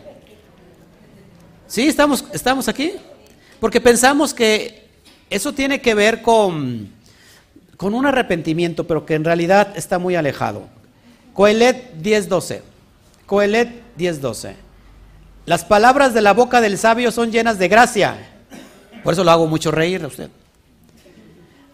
[1.70, 2.94] Sí, estamos, estamos aquí.
[3.60, 4.88] Porque pensamos que
[5.30, 6.90] eso tiene que ver con,
[7.76, 10.64] con un arrepentimiento, pero que en realidad está muy alejado.
[11.32, 12.62] Coelet 10.12.
[13.24, 14.54] Coelet 10.12.
[15.46, 18.16] Las palabras de la boca del sabio son llenas de gracia.
[19.04, 20.28] Por eso lo hago mucho reír a usted.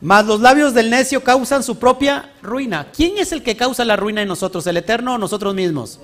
[0.03, 2.89] Mas los labios del necio causan su propia ruina.
[2.95, 4.67] ¿Quién es el que causa la ruina en nosotros?
[4.67, 6.01] ¿El Eterno o nosotros mismos?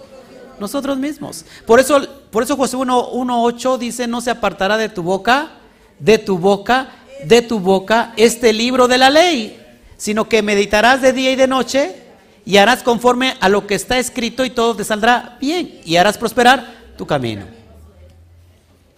[0.59, 1.45] Nosotros mismos.
[1.67, 5.53] Por eso, por eso José 1.8 dice, no se apartará de tu boca,
[5.99, 6.91] de tu boca,
[7.25, 9.59] de tu boca este libro de la ley,
[9.97, 11.97] sino que meditarás de día y de noche
[12.45, 16.19] y harás conforme a lo que está escrito y todo te saldrá bien y harás
[16.19, 17.47] prosperar tu camino.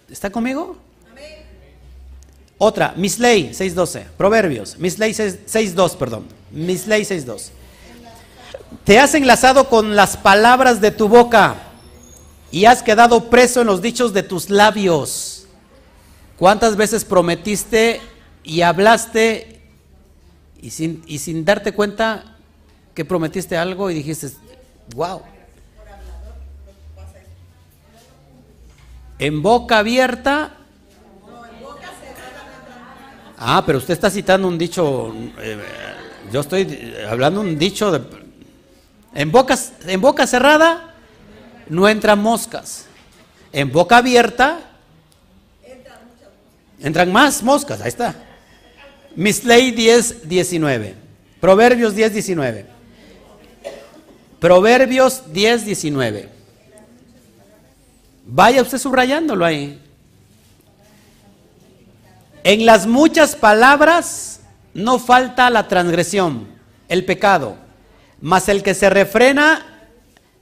[0.09, 0.77] ¿Está conmigo?
[2.57, 7.49] Otra, Misley 6.12, Proverbios, Misley 6.2, perdón, Misley 6.2.
[8.83, 11.55] Te has enlazado con las palabras de tu boca
[12.51, 15.47] y has quedado preso en los dichos de tus labios.
[16.37, 18.01] ¿Cuántas veces prometiste
[18.43, 19.61] y hablaste
[20.61, 22.37] y sin, y sin darte cuenta
[22.93, 24.31] que prometiste algo y dijiste,
[24.95, 25.21] wow?
[29.17, 30.57] En boca abierta
[33.37, 35.57] Ah, pero usted está citando un dicho, eh,
[36.31, 38.24] yo estoy hablando un dicho de...
[39.15, 39.31] En,
[39.87, 40.93] en boca cerrada
[41.69, 42.85] no entran moscas.
[43.51, 44.59] En boca abierta
[46.79, 47.81] entran más moscas.
[47.81, 48.13] Ahí está.
[49.15, 50.95] Misley 10, 19.
[51.39, 52.65] Proverbios 10, 19.
[54.39, 56.29] Proverbios 10, 19.
[58.25, 59.81] Vaya usted subrayándolo ahí.
[62.43, 64.41] En las muchas palabras
[64.73, 66.47] no falta la transgresión,
[66.89, 67.57] el pecado,
[68.21, 69.87] mas el que se refrena,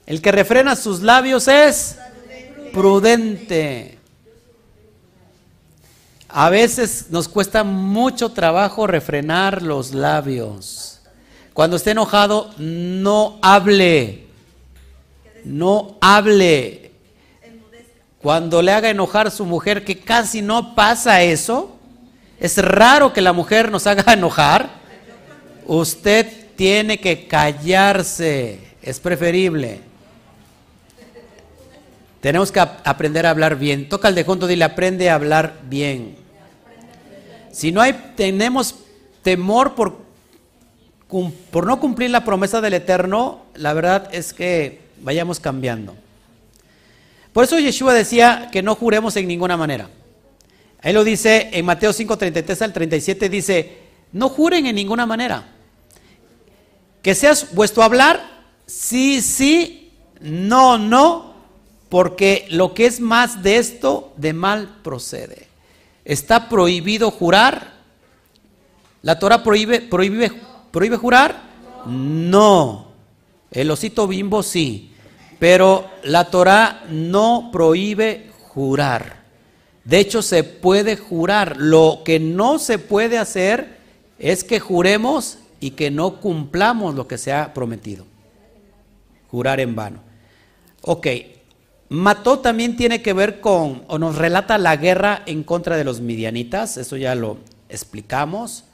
[0.06, 1.98] el que refrena sus labios es
[2.74, 3.98] prudente.
[6.30, 11.00] A veces nos cuesta mucho trabajo refrenar los labios.
[11.54, 14.26] Cuando esté enojado, no hable.
[15.46, 16.92] No hable.
[18.20, 21.78] Cuando le haga enojar a su mujer, que casi no pasa eso,
[22.40, 24.70] es raro que la mujer nos haga enojar.
[25.68, 28.60] Usted tiene que callarse.
[28.82, 29.82] Es preferible.
[32.22, 33.90] Tenemos que aprender a hablar bien.
[33.90, 36.16] Toca al de junto, dile, aprende a hablar bien.
[37.52, 38.76] Si no hay, tenemos
[39.22, 39.98] temor por,
[41.52, 45.96] por no cumplir la promesa del Eterno, la verdad es que vayamos cambiando.
[47.34, 49.90] Por eso Yeshua decía que no juremos en ninguna manera.
[50.82, 53.78] Ahí lo dice en Mateo 5, 33 al 37, dice,
[54.12, 55.44] no juren en ninguna manera.
[57.04, 58.24] Que seas vuestro hablar,
[58.66, 61.36] sí, sí, no, no,
[61.90, 65.48] porque lo que es más de esto, de mal procede.
[66.06, 67.74] Está prohibido jurar.
[69.02, 70.32] ¿La Torah prohíbe, prohíbe,
[70.72, 71.44] prohíbe jurar?
[71.86, 72.88] No.
[73.52, 74.94] El osito bimbo sí.
[75.40, 79.24] Pero la Torah no prohíbe jurar.
[79.84, 81.58] De hecho, se puede jurar.
[81.58, 83.78] Lo que no se puede hacer
[84.18, 88.06] es que juremos y que no cumplamos lo que se ha prometido.
[89.32, 90.02] Jurar en vano.
[90.82, 91.08] Ok,
[91.88, 96.02] Mató también tiene que ver con, o nos relata la guerra en contra de los
[96.02, 97.38] midianitas, eso ya lo
[97.70, 98.66] explicamos.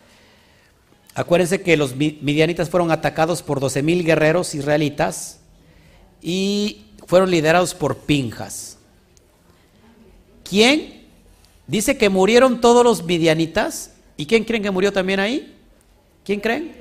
[1.13, 5.41] Acuérdense que los midianitas fueron atacados por 12 mil guerreros israelitas
[6.23, 8.77] y fueron liderados por Pinjas.
[10.43, 10.99] ¿Quién
[11.69, 13.91] Dice que murieron todos los midianitas.
[14.17, 15.55] ¿Y quién creen que murió también ahí?
[16.29, 16.75] ¿Quién creen?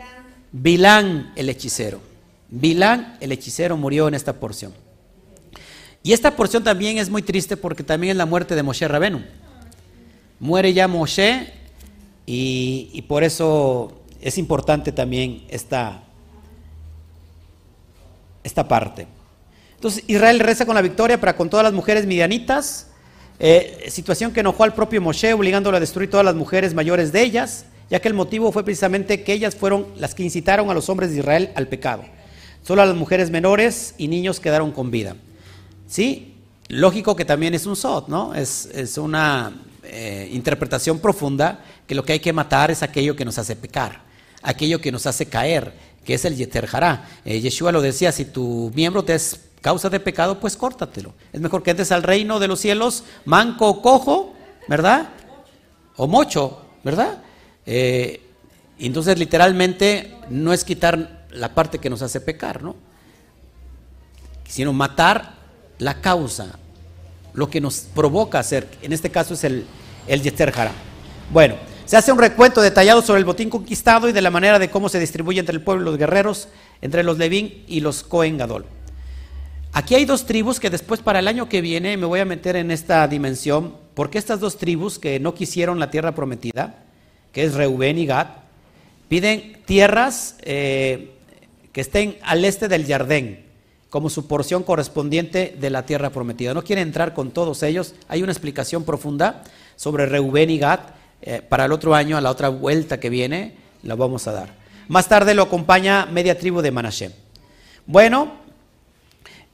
[0.53, 2.03] Bilán, el hechicero.
[2.51, 4.75] Bilán, el hechicero, murió en esta porción.
[6.03, 9.23] Y esta porción también es muy triste porque también es la muerte de Moshe Rabenu.
[10.39, 11.51] Muere ya Moshe
[12.27, 16.03] y, por eso es importante también esta,
[18.45, 19.07] esta parte.
[19.77, 22.89] Entonces Israel reza con la victoria para con todas las mujeres midianitas
[23.39, 27.23] eh, situación que enojó al propio Moshe, obligándolo a destruir todas las mujeres mayores de
[27.23, 30.88] ellas, ya que el motivo fue precisamente que ellas fueron las que incitaron a los
[30.88, 32.05] hombres de Israel al pecado.
[32.62, 35.16] Solo las mujeres menores y niños quedaron con vida.
[35.87, 36.35] ¿Sí?
[36.68, 38.35] Lógico que también es un sot, ¿no?
[38.35, 39.53] Es, una
[39.85, 44.03] eh, interpretación profunda que lo que hay que matar es aquello que nos hace pecar,
[44.42, 45.72] aquello que nos hace caer,
[46.05, 46.68] que es el yeter
[47.24, 51.14] eh, Yeshua lo decía, si tu miembro te es causa de pecado, pues córtatelo.
[51.33, 54.35] Es mejor que entres al reino de los cielos manco o cojo,
[54.68, 55.09] ¿verdad?
[55.96, 57.22] O mocho, ¿verdad?
[57.71, 58.23] Eh,
[58.79, 62.77] entonces, literalmente, no es quitar la parte que nos hace pecar, ¿no?
[64.49, 65.35] Sino matar
[65.79, 66.59] la causa,
[67.35, 68.67] lo que nos provoca hacer.
[68.81, 69.67] En este caso es el,
[70.07, 70.35] el
[71.31, 74.71] Bueno, se hace un recuento detallado sobre el botín conquistado y de la manera de
[74.71, 76.49] cómo se distribuye entre el pueblo y los guerreros,
[76.81, 78.65] entre los Levín y los Cohen Gadol.
[79.75, 82.57] Aquí hay dos tribus que después para el año que viene me voy a meter
[82.57, 86.88] en esta dimensión, porque estas dos tribus que no quisieron la tierra prometida,
[87.38, 88.27] que es Reubén y Gad,
[89.09, 91.12] piden tierras eh,
[91.70, 93.44] que estén al este del Jardín,
[93.90, 96.53] como su porción correspondiente de la tierra prometida.
[96.53, 97.94] No quieren entrar con todos ellos.
[98.09, 99.44] Hay una explicación profunda
[99.77, 100.81] sobre Reubén y Gad.
[101.22, 104.48] Eh, para el otro año, a la otra vuelta que viene, la vamos a dar.
[104.88, 107.12] Más tarde lo acompaña media tribu de Manashem.
[107.87, 108.33] Bueno,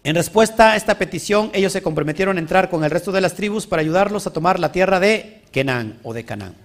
[0.03, 3.35] En respuesta a esta petición, ellos se comprometieron a entrar con el resto de las
[3.35, 6.65] tribus para ayudarlos a tomar la tierra de Kenán o de Canaán.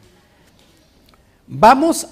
[1.52, 2.06] Vamos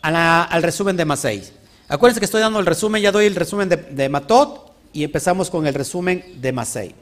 [0.00, 1.42] al resumen de Masei.
[1.86, 5.66] Acuérdense que estoy dando el resumen, ya doy el resumen de, Matot y empezamos con
[5.66, 6.94] el resumen de Masei.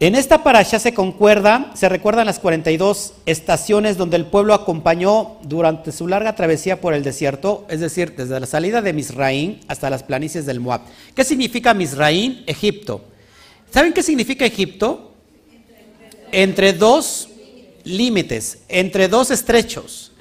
[0.00, 5.92] En esta parasha se concuerda, se recuerdan las 42 estaciones donde el pueblo acompañó durante
[5.92, 10.02] su larga travesía por el desierto, es decir, desde la salida de Misraín hasta las
[10.02, 10.80] planicies del Moab.
[11.14, 12.44] ¿Qué significa Misraín?
[12.46, 13.04] Egipto.
[13.70, 15.12] ¿Saben qué significa Egipto?
[16.32, 17.29] Entre dos
[17.90, 20.12] límites, entre dos estrechos.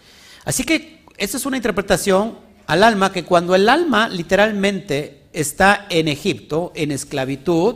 [0.45, 6.07] Así que esa es una interpretación al alma que cuando el alma literalmente está en
[6.07, 7.75] Egipto, en esclavitud,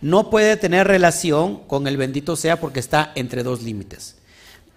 [0.00, 4.16] no puede tener relación con el bendito sea porque está entre dos límites.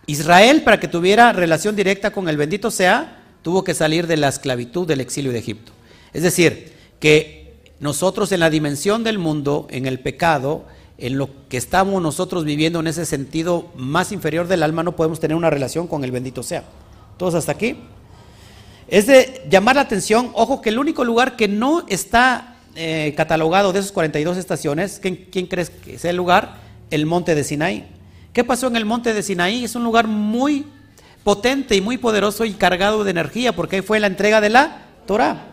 [0.07, 4.27] Israel, para que tuviera relación directa con el bendito sea, tuvo que salir de la
[4.27, 5.71] esclavitud del exilio de Egipto.
[6.13, 10.65] Es decir, que nosotros en la dimensión del mundo, en el pecado,
[10.97, 15.19] en lo que estamos nosotros viviendo en ese sentido más inferior del alma, no podemos
[15.19, 16.63] tener una relación con el bendito sea.
[17.17, 17.77] ¿Todos hasta aquí?
[18.87, 23.73] Es de llamar la atención, ojo, que el único lugar que no está eh, catalogado
[23.73, 26.57] de esas 42 estaciones, ¿quién, crees que es el lugar?
[26.91, 27.87] El monte de Sinaí.
[28.31, 29.63] ¿Qué pasó en el monte de Sinaí?
[29.63, 30.65] Es un lugar muy
[31.23, 34.83] potente y muy poderoso y cargado de energía, porque ahí fue la entrega de la
[35.07, 35.47] Torah.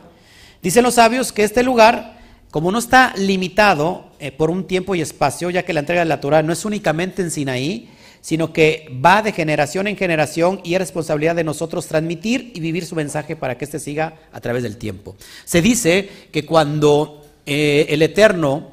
[0.62, 2.18] Dicen los sabios que este lugar,
[2.50, 6.08] como no está limitado eh, por un tiempo y espacio, ya que la entrega de
[6.08, 7.88] la Torah no es únicamente en Sinaí,
[8.20, 12.86] sino que va de generación en generación y es responsabilidad de nosotros transmitir y vivir
[12.86, 15.16] su mensaje para que éste siga a través del tiempo.
[15.44, 18.70] Se dice que cuando eh, el Eterno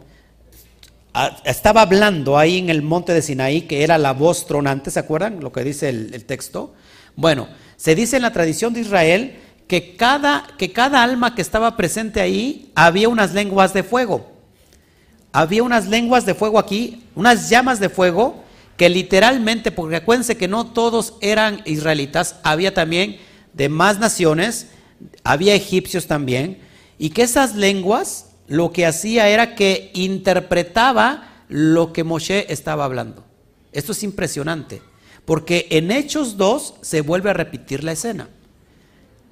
[1.15, 4.99] ah, estaba hablando ahí en el monte de Sinaí, que era la voz tronante, ¿se
[4.99, 6.75] acuerdan lo que dice el, texto?
[7.15, 9.33] Bueno, se dice en la tradición de Israel
[9.67, 14.38] que cada, que cada alma que estaba presente ahí había unas lenguas de fuego.
[15.31, 18.43] Había unas lenguas de fuego aquí, unas llamas de fuego
[18.77, 23.17] que literalmente, porque acuérdense que no todos eran israelitas, había también
[23.53, 24.67] de más naciones,
[25.23, 26.59] había egipcios también,
[26.97, 33.25] y que esas lenguas lo que hacía era que interpretaba lo que Moshe estaba hablando.
[33.73, 34.81] Esto es impresionante,
[35.25, 38.29] porque en Hechos 2 se vuelve a repetir la escena.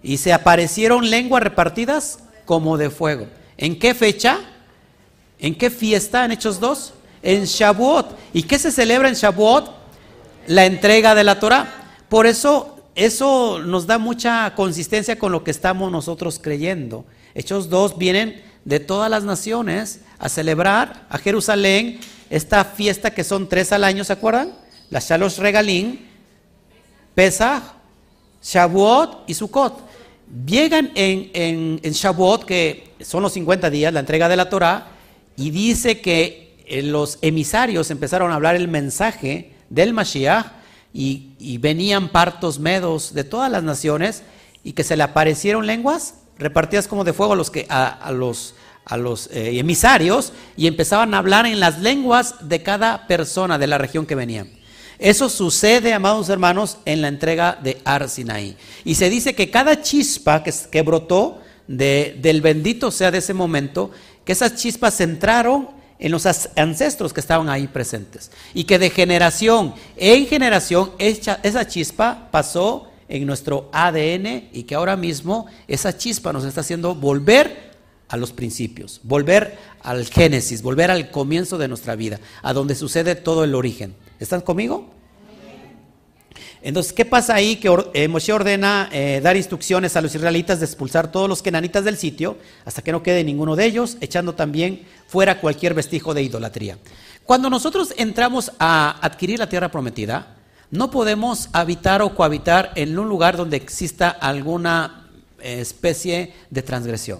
[0.03, 3.27] Y se aparecieron lenguas repartidas como de fuego.
[3.57, 4.39] ¿En qué fecha?
[5.39, 6.93] ¿En qué fiesta en Hechos 2?
[7.21, 8.17] en Shavuot.
[8.33, 9.69] ¿Y qué se celebra en Shavuot?
[10.47, 11.67] La entrega de la Torah.
[12.09, 17.05] Por eso, eso nos da mucha consistencia con lo que estamos nosotros creyendo.
[17.35, 23.47] Hechos dos vienen de todas las naciones a celebrar a Jerusalén esta fiesta que son
[23.47, 24.53] tres al año, ¿se acuerdan?
[24.89, 26.07] La Shalosh Regalín,
[27.13, 27.61] Pesach,
[28.41, 29.85] Shavuot y Sukkot.
[30.45, 34.96] Llegan en, en, en Shavuot, que son los 50 días, la entrega de la Torah,
[35.37, 40.47] y dice que eh, los emisarios empezaron a hablar el mensaje del Mashiach
[40.93, 44.23] y, venían partos medos de todas las naciones
[44.63, 48.55] y que se le aparecieron lenguas repartidas como de fuego a los, que, a, los,
[48.85, 53.67] a los eh, emisarios y empezaban a hablar en las lenguas de cada persona de
[53.67, 54.49] la región que venían.
[54.99, 58.57] Eso sucede, amados hermanos, en la entrega de Arsinaí.
[58.83, 63.35] Y se dice que cada chispa que, que brotó de, del bendito sea de ese
[63.35, 63.91] momento,
[64.27, 66.25] que esas chispas entraron en los
[66.57, 68.29] ancestros que estaban ahí presentes.
[68.53, 74.97] Y que de generación en generación esa chispa pasó en nuestro ADN y que ahora
[74.97, 77.71] mismo esa chispa nos está haciendo volver
[78.09, 83.15] a los principios, volver al génesis, volver al comienzo de nuestra vida, a donde sucede
[83.15, 83.95] todo el origen.
[84.19, 84.89] ¿Están conmigo?
[86.67, 87.55] Entonces, ¿qué pasa ahí?
[87.55, 91.85] Que eh, Moshe ordena eh, dar instrucciones a los israelitas de expulsar todos los kenanitas
[91.85, 96.23] del sitio hasta que no quede ninguno de ellos, echando también fuera cualquier vestigio de
[96.23, 96.77] idolatría.
[97.23, 100.35] Cuando nosotros entramos a adquirir la tierra prometida,
[100.69, 105.07] no podemos habitar o cohabitar en un lugar donde exista alguna
[105.39, 107.19] eh, especie de transgresión.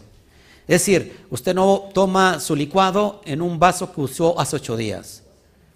[0.68, 5.24] Es decir, usted no toma su licuado en un vaso que usó hace ocho días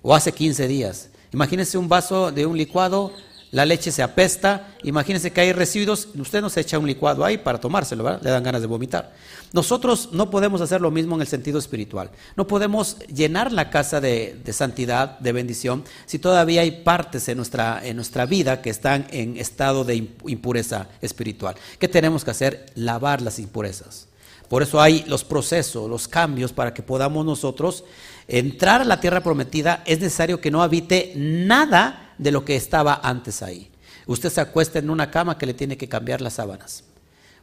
[0.01, 1.07] o hace 15 días.
[1.31, 3.13] Imagínese un vaso de un licuado
[3.51, 7.37] la leche se apesta, imagínense que hay residuos, usted no se echa un licuado ahí
[7.37, 8.21] para tomárselo, ¿verdad?
[8.23, 9.13] Le dan ganas de vomitar.
[9.51, 12.11] Nosotros no podemos hacer lo mismo en el sentido espiritual.
[12.37, 17.81] No podemos llenar la casa de, santidad, de bendición, si todavía hay partes en nuestra,
[17.85, 21.55] en nuestra vida que están en estado de impureza espiritual.
[21.77, 22.67] ¿Qué tenemos que hacer?
[22.75, 24.07] Lavar las impurezas.
[24.47, 27.83] Por eso hay los procesos, los cambios para que podamos nosotros
[28.29, 29.83] entrar a la tierra prometida.
[29.85, 33.71] Es necesario que no habite nada de lo que estaba antes ahí.
[34.05, 36.83] Usted se acuesta en una cama que le tiene que cambiar las sábanas.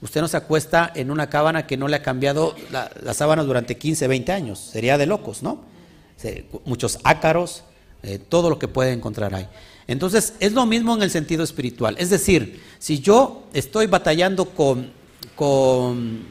[0.00, 3.44] Usted no se acuesta en una cábana que no le ha cambiado la, las sábanas
[3.46, 4.60] durante 15, 20 años.
[4.60, 5.64] Sería de locos, ¿no?
[6.64, 7.64] Muchos ácaros,
[8.04, 9.48] eh, todo lo que puede encontrar ahí.
[9.88, 11.96] Entonces, es lo mismo en el sentido espiritual.
[11.98, 14.92] Es decir, si yo estoy batallando con,
[15.34, 16.28] con,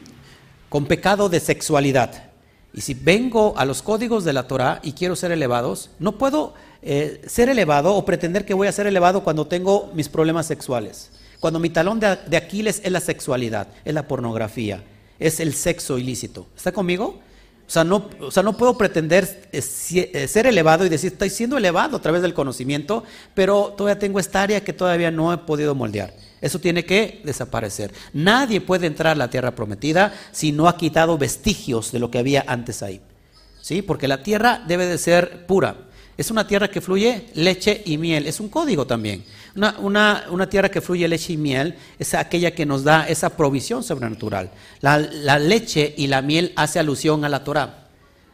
[0.70, 2.28] con pecado de sexualidad,
[2.72, 6.54] y si vengo a los códigos de la Torah y quiero ser elevados, no puedo
[6.82, 11.10] eh, ser elevado o pretender que voy a ser elevado cuando tengo mis problemas sexuales.
[11.40, 14.82] Cuando mi talón de, Aquiles es la sexualidad, es la pornografía,
[15.18, 16.46] es el sexo ilícito.
[16.56, 17.20] ¿Está conmigo?
[17.66, 19.62] O sea, no, puedo pretender eh,
[19.92, 23.04] eh, ser elevado y decir, estoy siendo elevado a través del conocimiento,
[23.34, 26.14] pero todavía tengo esta área que todavía no he podido moldear.
[26.40, 27.92] Eso tiene que desaparecer.
[28.12, 32.18] Nadie puede entrar a la tierra prometida si no ha quitado vestigios de lo que
[32.18, 33.00] había antes ahí.
[33.60, 33.82] ¿Sí?
[33.82, 35.87] Porque la tierra debe de ser pura.
[36.18, 38.26] Es una tierra que fluye leche y miel.
[38.26, 39.22] Es un código también.
[39.54, 43.84] Una, una, tierra que fluye leche y miel es aquella que nos da esa provisión
[43.84, 44.50] sobrenatural.
[44.80, 47.84] La, leche y la miel hace alusión a la Torah.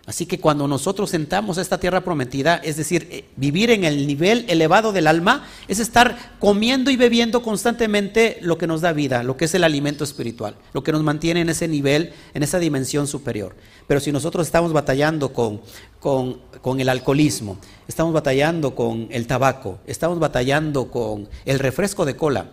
[0.07, 4.07] Así que cuando nosotros entramos a esta tierra prometida, es decir, eh, vivir en el
[4.07, 9.23] nivel elevado del alma, es estar comiendo y bebiendo constantemente lo que nos da vida,
[9.23, 12.59] lo que es el alimento espiritual, lo que nos mantiene en ese nivel, en esa
[12.59, 13.57] dimensión superior.
[13.87, 15.63] Pero si nosotros estamos batallando con,
[16.05, 17.57] con, el alcoholismo,
[17.89, 22.51] estamos batallando con el tabaco, estamos batallando con el refresco de cola,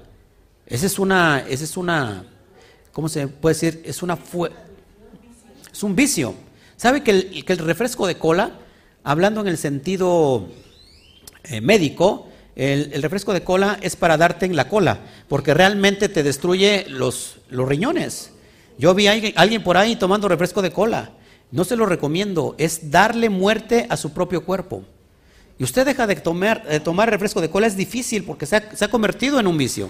[0.66, 2.24] esa es una, esa es una,
[2.94, 3.82] ¿cómo se puede decir?
[3.84, 4.18] Es una,
[5.70, 6.34] es un vicio.
[6.78, 8.52] ¿Sabe que el, refresco de cola,
[9.04, 10.48] hablando en el sentido
[11.44, 16.24] eh, médico, el, refresco de cola es para darte en la cola, porque realmente te
[16.24, 18.32] destruye los, los riñones.
[18.78, 21.12] Yo vi a alguien, por ahí tomando refresco de cola.
[21.52, 24.84] No se lo recomiendo, es darle muerte a su propio cuerpo.
[25.60, 29.40] Y usted deja de tomar, tomar refresco de cola, es difícil porque se ha, convertido
[29.40, 29.90] en un vicio.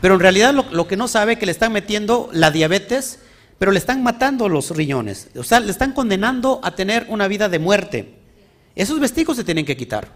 [0.00, 3.18] Pero en realidad lo, que no sabe es que le están metiendo la diabetes,
[3.58, 5.28] pero le están matando los riñones.
[5.36, 8.14] O sea, le están condenando a tener una vida de muerte.
[8.74, 10.08] Esos vestigios se tienen que quitar.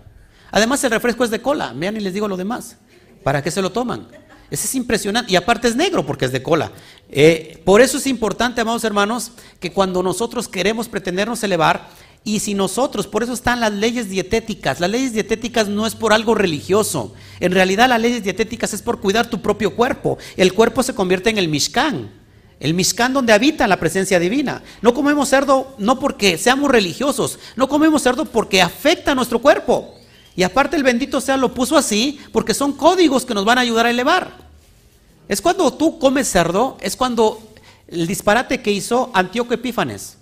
[0.53, 1.73] Además, el refresco es de cola.
[1.75, 2.79] Vean y les digo lo demás.
[3.23, 4.07] ¿Para qué se lo toman?
[4.51, 5.33] Ese es impresionante.
[5.33, 6.73] Y aparte es negro porque es de cola.
[7.11, 11.89] Eh, por eso es importante, amados hermanos, que cuando nosotros queremos pretendernos elevar,
[12.27, 16.15] y si nosotros, por eso están las leyes dietéticas, las leyes dietéticas no es por
[16.15, 20.17] algo religioso, en realidad las leyes dietéticas es por cuidar tu propio cuerpo.
[20.37, 22.11] El cuerpo se convierte en el Mishkan.
[22.61, 24.63] El Mishkan donde habita la presencia divina.
[24.81, 29.95] No comemos cerdo no porque seamos religiosos, no comemos cerdo porque afecta a nuestro cuerpo.
[30.37, 33.63] Y aparte el bendito sea lo puso así porque son códigos que nos van a
[33.63, 34.45] ayudar a elevar.
[35.29, 37.41] Es cuando tú comes cerdo, es cuando
[37.89, 40.19] el disparate que hizo Antíoco Epífanes.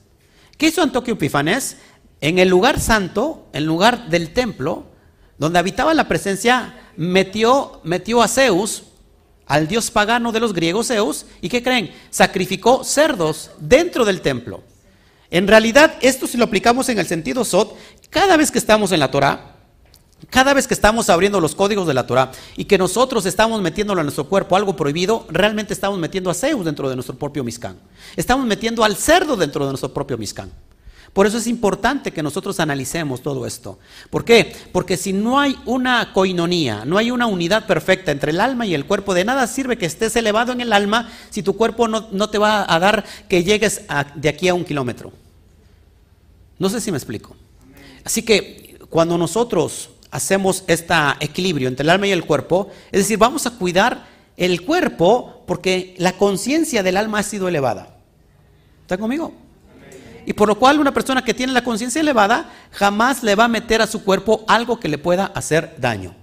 [0.58, 1.76] ¿Qué hizo Antíoco Epífanes?
[2.20, 4.84] En el lugar santo, en lugar del templo,
[5.38, 8.84] donde habitaba la presencia, metió, metió a Zeus
[9.46, 11.92] al dios pagano de los griegos Zeus y ¿qué creen?
[12.10, 14.62] Sacrificó cerdos dentro del templo.
[15.30, 17.76] En realidad, esto si lo aplicamos en el sentido Sot,
[18.08, 19.51] cada vez que estamos en la Torah,
[20.30, 24.00] cada vez que estamos abriendo los códigos de la Torah y que nosotros estamos metiéndolo
[24.00, 27.78] a nuestro cuerpo algo prohibido, realmente estamos metiendo a Zeus dentro de nuestro propio Mizcán.
[28.16, 30.50] Estamos metiendo al cerdo dentro de nuestro propio Mizcán.
[31.12, 33.78] Por eso es importante que nosotros analicemos todo esto.
[34.08, 34.54] ¿Por qué?
[34.72, 38.74] Porque si no hay una coinonía, no hay una unidad perfecta entre el alma y
[38.74, 42.30] el cuerpo, de nada sirve que estés elevado en el alma si tu cuerpo no,
[42.30, 43.82] te va a dar que llegues
[44.14, 45.12] de aquí a un kilómetro.
[46.58, 47.36] No sé si me explico.
[48.04, 53.18] Así que cuando nosotros hacemos este equilibrio entre el alma y el cuerpo, es decir,
[53.18, 54.06] vamos a cuidar
[54.36, 57.96] el cuerpo porque la conciencia del alma ha sido elevada.
[58.82, 59.32] ¿Está conmigo?
[60.26, 63.48] Y por lo cual una persona que tiene la conciencia elevada jamás le va a
[63.48, 66.14] meter a su cuerpo algo que le pueda hacer daño.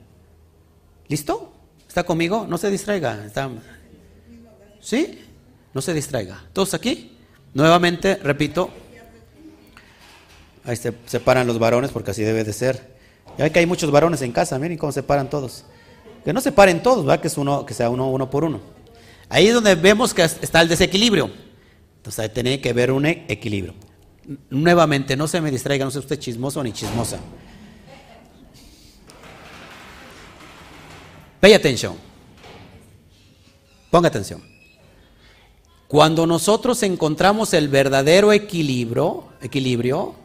[1.07, 1.51] ¿Listo?
[1.87, 2.45] ¿Está conmigo?
[2.47, 3.27] No se distraiga.
[4.79, 5.19] ¿Sí?
[5.73, 6.43] No se distraiga.
[6.53, 7.17] ¿Todos aquí?
[7.55, 8.69] Nuevamente, repito.
[10.63, 12.98] Ahí se separan los varones porque así debe de ser.
[13.39, 15.63] Ya que hay muchos varones en casa, miren cómo se paran todos.
[16.25, 17.21] Que no se paren todos, ¿verdad?
[17.21, 18.59] Que, es uno, que sea uno, por uno.
[19.29, 21.31] Ahí es donde vemos que está el desequilibrio.
[21.95, 23.75] Entonces ahí tiene que haber un equilibrio.
[24.49, 27.17] Nuevamente, no se me distraiga, no sea usted chismoso ni chismosa.
[31.39, 31.95] Pay attention.
[33.89, 34.43] Ponga atención.
[35.87, 40.18] Cuando nosotros encontramos el verdadero equilibrio, equilibrio,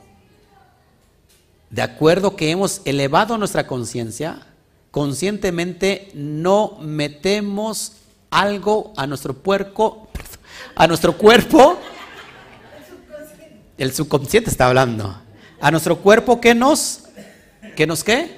[1.75, 4.47] de acuerdo que hemos elevado nuestra conciencia,
[4.93, 7.95] conscientemente no metemos
[8.31, 10.09] algo a nuestro puerco,
[10.77, 11.77] a nuestro cuerpo
[13.77, 15.21] el subconsciente está hablando.
[15.61, 17.07] A nuestro cuerpo que nos,
[17.75, 18.37] que nos qué?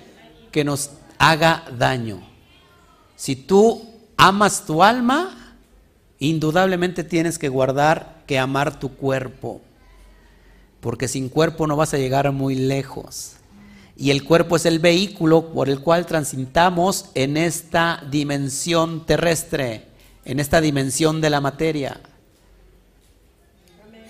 [0.51, 2.27] Que nos haga daño.
[3.17, 5.55] Si tú amas tu alma,
[6.19, 9.61] indudablemente tienes que guardar, que amar tu cuerpo,
[10.87, 13.33] porque sin cuerpo no vas a llegar muy lejos.
[13.97, 19.89] Y el cuerpo es el vehículo por el cual transitamos en esta dimensión terrestre,
[20.25, 22.01] en esta dimensión de la materia.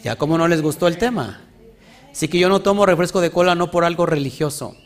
[0.05, 1.41] ¿Ya cómo no les gustó el tema?
[2.13, 4.77] Así que yo no tomo refresco de cola no por algo religioso,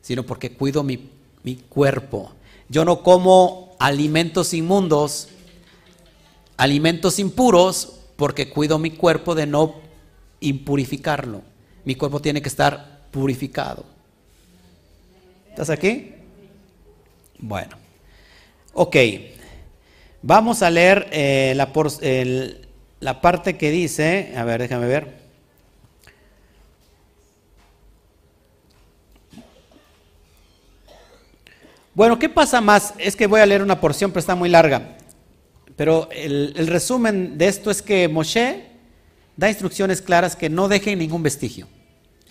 [0.00, 1.10] sino porque cuido mi,
[1.42, 2.30] mi cuerpo.
[2.68, 5.30] Yo no como alimentos inmundos,
[6.56, 9.87] alimentos impuros, porque cuido mi cuerpo de no
[10.40, 11.42] impurificarlo.
[11.84, 13.84] Mi cuerpo tiene que estar purificado.
[15.50, 16.14] ¿Estás aquí?
[17.38, 17.76] Bueno.
[18.74, 18.96] Ok.
[20.22, 25.18] Vamos a leer eh, la, parte que dice, a ver, déjame ver.
[31.94, 32.94] Bueno, ¿qué pasa más?
[32.98, 34.96] Es que voy a leer una porción, pero está muy larga.
[35.74, 38.67] Pero el, el, resumen de esto es que Moshe
[39.38, 41.68] da instrucciones claras que no dejen ningún vestigio.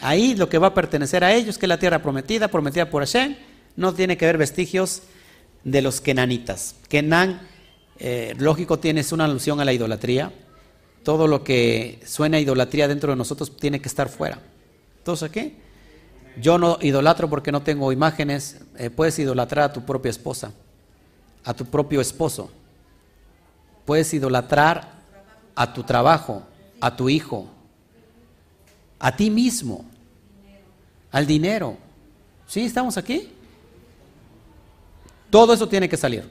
[0.02, 3.02] Ahí lo que va a pertenecer a ellos, que es la tierra prometida, prometida por
[3.02, 3.38] Hashem,
[3.78, 5.04] no tiene que ver vestigios
[5.64, 6.76] de los kenanitas.
[6.90, 7.40] Kenan,
[7.98, 10.34] eh, lógico, tiene una alusión a la idolatría.
[11.04, 14.42] Todo lo que suena idolatría dentro de nosotros tiene que estar fuera.
[14.98, 15.56] Entonces, ¿qué?
[16.42, 18.60] Yo no idolatro porque no tengo imágenes.
[18.78, 20.52] Eh, puedes idolatrar a tu propia esposa,
[21.46, 22.52] a tu propio esposo.
[23.86, 24.98] Puedes idolatrar
[25.56, 26.44] a tu trabajo,
[26.80, 27.48] a tu hijo,
[29.00, 29.86] a ti mismo,
[31.12, 31.78] al dinero.
[32.48, 32.62] ¿Sí?
[32.62, 33.30] ¿Estamos aquí?
[35.30, 36.24] Todo eso tiene que salir.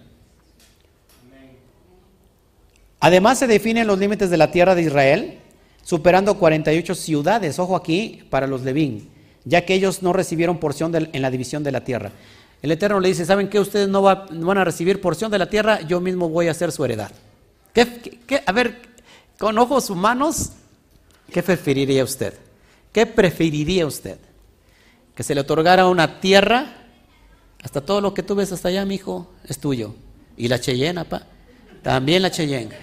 [3.01, 5.39] Además se definen los límites de la tierra de Israel,
[5.83, 9.09] superando 48 ciudades, ojo aquí, para los Levín,
[9.45, 12.11] ya que ellos no recibieron porción en la división de la tierra.
[12.63, 13.61] El Eterno le dice, ¿saben qué?
[13.61, 16.85] Ustedes no, van a recibir porción de la tierra, yo mismo voy a hacer su
[16.85, 17.13] heredad.
[18.47, 18.81] a ver,
[19.39, 20.51] con ojos humanos,
[21.31, 22.35] ¿qué preferiría usted?
[22.93, 24.19] ¿Qué preferiría usted?
[25.15, 26.85] ¿Que se le otorgara una tierra?
[27.63, 29.95] Hasta todo lo que tú ves hasta allá, mi hijo, es tuyo.
[30.37, 31.23] Y la Cheyenne, pa.
[31.83, 32.75] También la Cheyenne.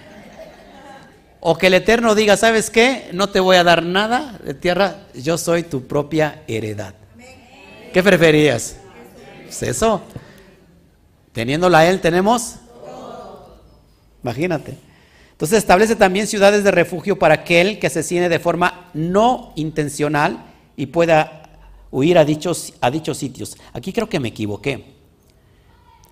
[1.40, 3.10] O que el Eterno diga, ¿sabes qué?
[3.12, 6.94] No te voy a dar nada de tierra, yo soy tu propia heredad.
[7.92, 8.76] ¿Qué preferirías?
[9.44, 10.02] Pues eso.
[11.32, 12.56] Teniéndola a Él, tenemos.
[14.22, 14.78] Imagínate.
[15.44, 20.42] Entonces establece también ciudades de refugio para aquel que asesine de forma no intencional
[20.74, 21.42] y pueda
[21.90, 23.58] huir a dichos, a dichos sitios.
[23.74, 24.86] Aquí creo que me equivoqué.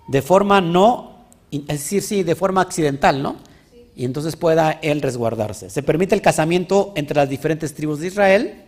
[0.07, 3.37] De forma no, es decir, sí, de forma accidental, ¿no?
[3.95, 5.71] Y entonces pueda él resguardarse.
[5.71, 8.61] Se permite el casamiento entre las diferentes tribus de Israel.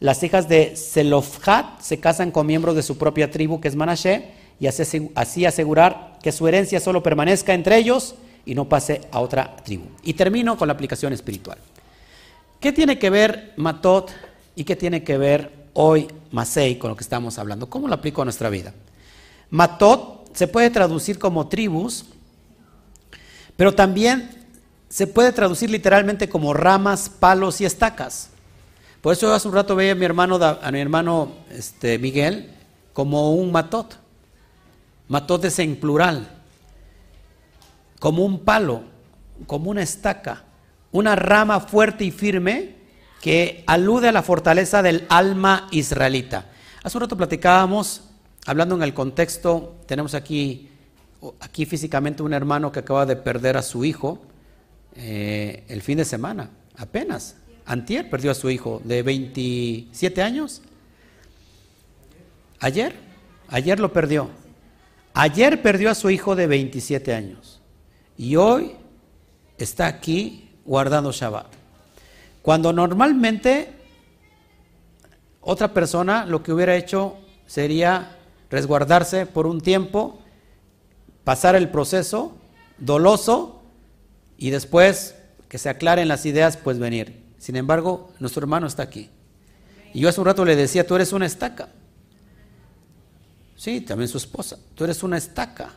[0.00, 4.30] Las hijas de Zelofhat se casan con miembros de su propia tribu, que es Manashe,
[4.58, 8.14] y así asegurar que su herencia solo permanezca entre ellos
[8.48, 9.84] y no pase a otra tribu.
[10.02, 11.58] Y termino con la aplicación espiritual.
[12.58, 14.10] ¿Qué tiene que ver Matot
[14.56, 17.68] y qué tiene que ver hoy Masei con lo que estamos hablando?
[17.68, 18.72] ¿Cómo lo aplico a nuestra vida?
[19.50, 22.06] Matot se puede traducir como tribus,
[23.54, 24.30] pero también
[24.88, 28.30] se puede traducir literalmente como ramas, palos y estacas.
[29.02, 32.50] Por eso hace un rato veía a mi hermano, a mi hermano este, Miguel
[32.94, 33.94] como un matot.
[35.06, 36.37] Matot es en plural
[37.98, 38.82] como un palo,
[39.46, 40.44] como una estaca,
[40.92, 42.76] una rama fuerte y firme
[43.20, 46.46] que alude a la fortaleza del alma israelita.
[46.82, 48.04] Hace un rato platicábamos,
[48.46, 50.68] hablando en el contexto, tenemos aquí,
[51.40, 54.22] aquí físicamente un hermano que acaba de perder a su hijo
[54.94, 57.36] eh, el fin de semana, apenas.
[57.66, 60.62] Antier perdió a su hijo de 27 años.
[62.60, 62.94] Ayer,
[63.48, 64.30] ayer lo perdió.
[65.12, 67.57] Ayer perdió a su hijo de 27 años
[68.18, 68.72] y hoy
[69.56, 71.46] está aquí guardando Shabbat.
[72.42, 73.72] Cuando normalmente
[75.40, 77.16] otra persona lo que hubiera hecho
[77.46, 78.18] sería
[78.50, 80.18] resguardarse por un tiempo,
[81.24, 82.36] pasar el proceso
[82.78, 83.62] doloso
[84.36, 85.14] y después
[85.48, 87.24] que se aclaren las ideas, pues venir.
[87.38, 89.10] Sin embargo, nuestro hermano está aquí.
[89.94, 91.68] Y yo hace un rato le decía, tú eres una estaca.
[93.56, 94.58] Sí, también su esposa.
[94.74, 95.72] Tú eres una estaca.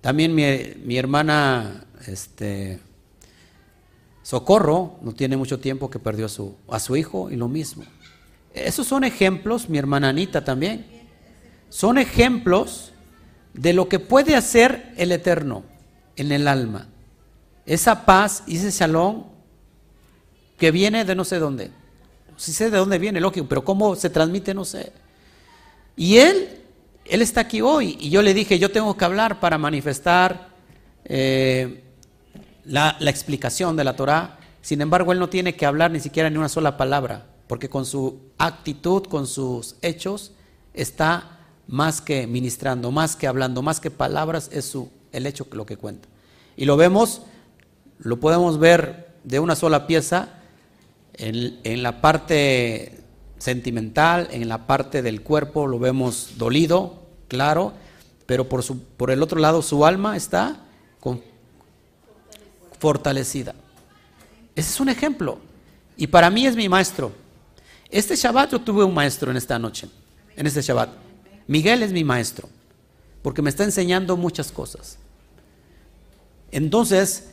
[0.00, 2.80] También mi, hermana este,
[4.22, 7.84] Socorro no tiene mucho tiempo que perdió a su, a su hijo y lo mismo.
[8.54, 10.86] Esos son ejemplos, mi hermana Anita también.
[11.68, 12.92] Son ejemplos
[13.52, 15.64] de lo que puede hacer el Eterno
[16.16, 16.88] en el alma.
[17.66, 19.26] Esa paz y ese salón
[20.56, 21.70] que viene de no sé dónde.
[22.36, 24.92] Si sé de dónde viene, lógico, pero cómo se transmite, no sé.
[25.94, 26.59] Y él
[27.10, 30.50] él está aquí hoy y yo le dije, yo tengo que hablar para manifestar
[31.04, 31.82] eh,
[32.64, 34.38] la, explicación de la Torah.
[34.62, 37.84] Sin embargo, él no tiene que hablar ni siquiera ni una sola palabra, porque con
[37.84, 40.32] su actitud, con sus hechos,
[40.72, 45.66] está más que ministrando, más que hablando, más que palabras, es su, el hecho lo
[45.66, 46.08] que cuenta.
[46.56, 47.22] Y lo vemos,
[47.98, 50.28] lo podemos ver de una sola pieza
[51.14, 53.00] en la parte
[53.40, 56.99] sentimental, en la parte del cuerpo lo vemos dolido,
[57.30, 57.72] claro,
[58.26, 60.58] pero por, su, por el otro lado su alma está
[62.78, 63.54] fortalecida.
[64.56, 65.38] Ese es un ejemplo.
[65.96, 67.12] Y para mí es mi maestro.
[67.90, 69.88] Este Shabbat yo tuve un maestro en esta noche,
[70.36, 70.90] en este Shabbat.
[71.46, 72.48] Miguel es mi maestro,
[73.22, 74.98] porque me está enseñando muchas cosas.
[76.50, 77.30] Entonces,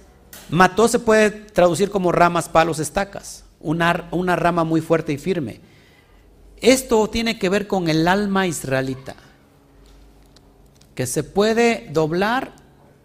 [0.49, 5.61] mató se puede traducir como ramas, palos, estacas, una, una rama muy fuerte y firme.
[6.59, 9.15] Esto tiene que ver con el alma israelita,
[10.97, 12.53] que se puede doblar,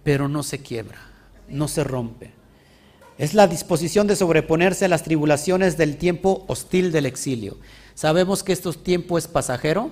[0.03, 0.99] pero no se quiebra,
[1.47, 2.33] no se rompe.
[3.19, 7.59] Es la disposición de sobreponerse a las tribulaciones del tiempo hostil del exilio.
[7.95, 9.91] Sabemos que este tiempo es pasajero,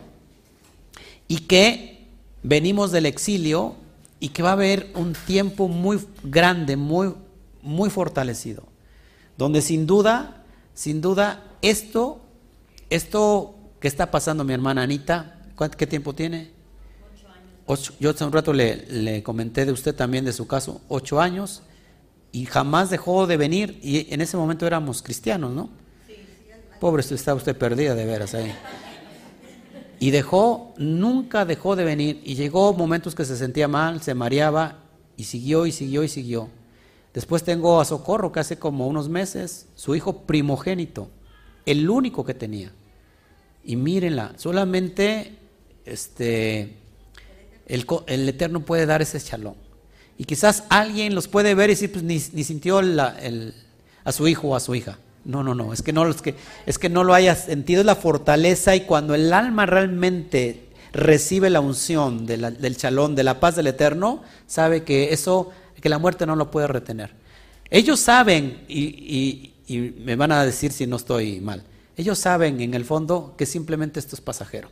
[1.28, 2.08] y que
[2.42, 3.76] venimos del exilio
[4.18, 7.14] y que va a haber un tiempo muy grande, muy,
[7.60, 8.62] muy fortalecido,
[9.36, 10.42] donde sin duda,
[10.72, 12.22] sin duda, esto,
[12.88, 15.42] esto que está pasando mi hermana Anita,
[15.76, 16.59] ¿qué tiempo tiene?
[17.72, 21.20] Ocho yo hace un rato le, le comenté de usted también de su caso, ocho
[21.20, 21.62] años,
[22.32, 25.70] y jamás dejó de venir, y en ese momento éramos cristianos, ¿no?
[26.80, 28.52] Pobre, está usted perdida de veras ahí.
[30.00, 34.78] Y dejó, nunca dejó de venir y llegó momentos que se sentía mal, se mareaba
[35.16, 36.48] y siguió y siguió y siguió.
[37.14, 41.08] Después tengo a Socorro que hace como unos meses, su hijo primogénito,
[41.66, 42.72] el único que tenía.
[43.62, 45.38] Y mírenla, solamente
[45.84, 46.79] este,
[47.70, 49.54] el, Eterno puede dar ese chalón.
[50.18, 54.56] Y quizás alguien los puede ver y decir, pues ni, sintió a su hijo o
[54.56, 54.98] a su hija.
[55.24, 56.34] No, no, no, es que no, es que,
[56.66, 61.50] es que no lo hayas sentido, es la fortaleza y cuando el alma realmente recibe
[61.50, 65.50] la unción del chalón, de la paz del Eterno, sabe que eso,
[65.80, 67.12] que la muerte no lo puede retener.
[67.70, 71.62] Ellos saben, y, y me van a decir si no estoy mal,
[71.96, 74.70] ellos saben en el fondo que simplemente esto es pasajero,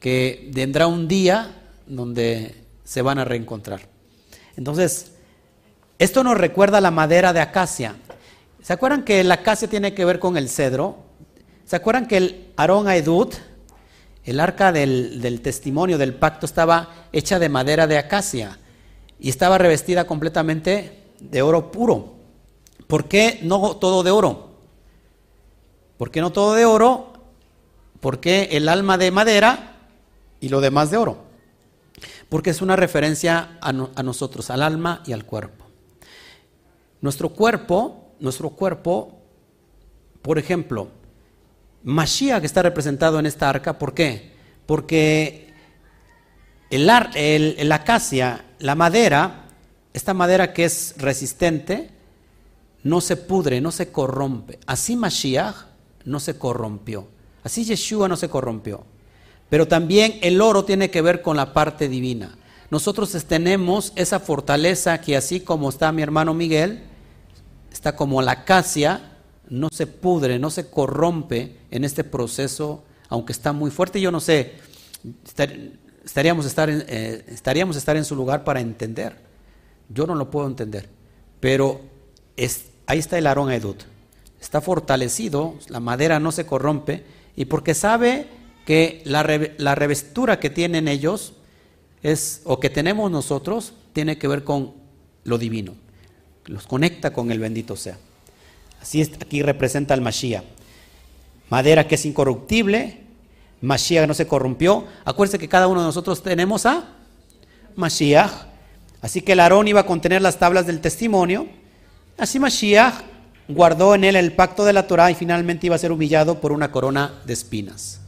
[0.00, 3.80] que vendrá un día donde se van a reencontrar.
[4.56, 5.12] Entonces,
[5.98, 7.96] esto nos recuerda la madera de acacia.
[8.62, 10.96] ¿Se acuerdan que la acacia tiene que ver con el cedro?
[11.64, 13.34] ¿Se acuerdan que el Aarón Aedut,
[14.24, 18.58] el arca del, testimonio del pacto, estaba hecha de madera de acacia
[19.18, 22.16] y estaba revestida completamente de oro puro?
[22.86, 24.50] ¿Por qué no todo de oro?
[25.96, 27.12] ¿Por qué no todo de oro?
[28.00, 29.76] ¿Por qué el alma de madera
[30.40, 31.25] y lo demás de oro?
[32.28, 35.64] Porque es una referencia a, nosotros, al alma y al cuerpo.
[37.00, 39.20] Nuestro cuerpo nuestro cuerpo,
[40.22, 40.88] por ejemplo,
[41.82, 44.32] Mashiach está representado en esta arca, ¿por qué?
[44.66, 45.52] Porque
[46.70, 49.46] el, el, acacia, la madera,
[49.92, 51.90] esta madera que es resistente,
[52.82, 54.58] no se pudre, no se corrompe.
[54.66, 55.56] Así Mashiach
[56.04, 57.08] no se corrompió.
[57.42, 58.84] Así Yeshua no se corrompió.
[59.48, 62.36] Pero también el oro tiene que ver con la parte divina.
[62.70, 66.82] Nosotros tenemos esa fortaleza que así como está mi hermano Miguel,
[67.72, 69.12] está como la acacia,
[69.48, 74.00] no se pudre, no se corrompe en este proceso, aunque está muy fuerte.
[74.00, 74.54] Yo no sé,
[76.04, 79.16] estaríamos estar en, eh, estaríamos estar en su lugar para entender.
[79.88, 80.88] Yo no lo puedo entender,
[81.38, 81.80] pero
[82.86, 83.84] ahí está el Aarón Edut.
[84.40, 87.04] Está fortalecido, la madera no se corrompe,
[87.36, 88.26] y porque sabe
[88.66, 89.24] que la,
[89.56, 91.32] la revestura que tienen ellos
[92.02, 94.74] es, o que tenemos nosotros, tiene que ver con
[95.24, 95.74] lo divino
[96.46, 97.98] los conecta con el bendito sea.
[98.80, 100.44] Así es, aquí representa al Mashiach.
[101.50, 103.00] Madera que es incorruptible,
[103.60, 104.86] Mashiach no se corrompió.
[105.04, 106.88] Acuérdense que cada uno de nosotros tenemos a
[107.74, 108.30] Mashiach.
[109.00, 111.48] Así que el Aarón iba a contener las tablas del testimonio.
[112.18, 112.94] Así Mashiach
[113.48, 116.52] guardó en él el pacto de la Torah y finalmente iba a ser humillado por
[116.52, 118.00] una corona de espinas.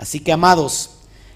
[0.00, 0.92] Así que, amados,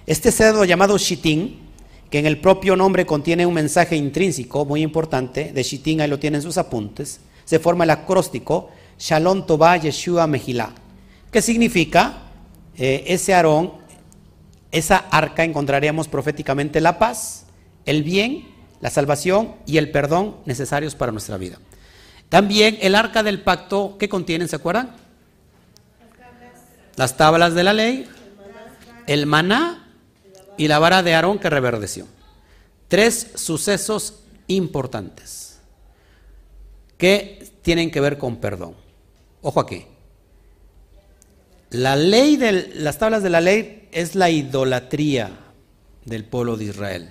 [0.06, 1.60] este cerdo llamado Shitín
[2.08, 6.18] que en el propio nombre contiene un mensaje intrínseco muy importante, de Shitin, ahí lo
[6.18, 10.70] tienen sus apuntes, se forma el acróstico Shalom Tobá Yeshua Mejilá,
[11.30, 12.22] que significa
[12.78, 13.72] eh, ese Aarón,
[14.70, 17.44] esa arca encontraríamos proféticamente la paz,
[17.84, 18.48] el bien,
[18.80, 21.58] la salvación y el perdón necesarios para nuestra vida.
[22.30, 24.48] También el arca del pacto, ¿qué contienen?
[24.48, 24.94] ¿Se acuerdan?
[26.96, 28.08] Las tablas de la ley,
[29.06, 29.88] el maná
[30.56, 32.06] y la vara de Aarón que reverdeció.
[32.88, 35.42] Tres sucesos importantes.
[36.96, 38.74] que tienen que ver con perdón.
[39.42, 39.86] Ojo aquí.
[41.70, 45.32] La ley de las tablas de la ley es la idolatría
[46.04, 47.10] del pueblo de Israel.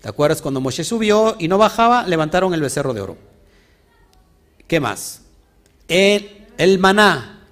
[0.00, 2.04] ¿Te acuerdas cuando Moshe subió y no bajaba?
[2.06, 3.16] Levantaron el becerro de oro.
[4.66, 5.22] ¿Qué más?
[5.86, 7.46] El, el maná,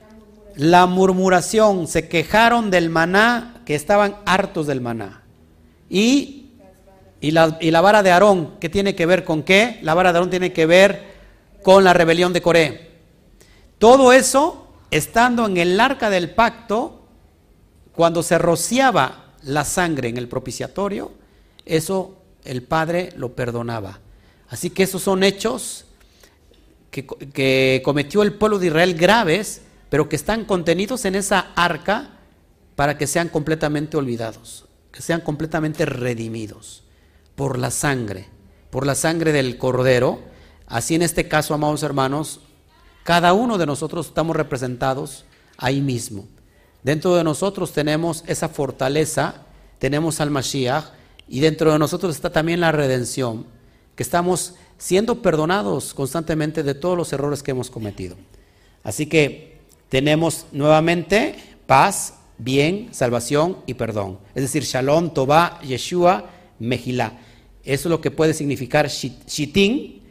[0.57, 5.23] la murmuración, se quejaron del maná, que estaban hartos del maná.
[5.89, 6.47] Y,
[7.21, 9.79] y, la, y la vara de Aarón, ¿qué tiene que ver con qué?
[9.83, 11.05] La vara de Aarón tiene que ver
[11.63, 12.91] con la rebelión de Coré.
[13.79, 17.07] Todo eso, estando en el arca del pacto,
[17.93, 21.13] cuando se rociaba la sangre en el propiciatorio,
[21.65, 24.01] eso el Padre lo perdonaba.
[24.49, 25.85] Así que esos son hechos
[26.91, 32.17] que, que, cometió el pueblo de Israel graves, pero que están contenidos en esa arca
[32.81, 36.83] para que sean completamente olvidados, que sean completamente redimidos
[37.35, 38.29] por la sangre,
[38.71, 40.21] por la sangre del cordero.
[40.67, 42.41] Así en este caso, amados hermanos,
[43.05, 45.27] cada uno de nosotros estamos representados
[45.59, 46.27] ahí mismo.
[46.83, 49.43] Dentro de nosotros tenemos esa fortaleza,
[49.79, 50.87] tenemos al Mashiach,
[51.29, 53.45] y dentro de nosotros está también la redención,
[53.95, 58.17] que estamos siendo perdonados constantemente de todos los errores que hemos cometido.
[58.83, 59.61] Así que
[59.91, 64.19] tenemos nuevamente paz, bien, salvación y perdón.
[64.35, 67.19] Es decir, Shalom, Toba, Yeshua, Mejilá.
[67.65, 70.03] Eso es lo que puede significar Shitin,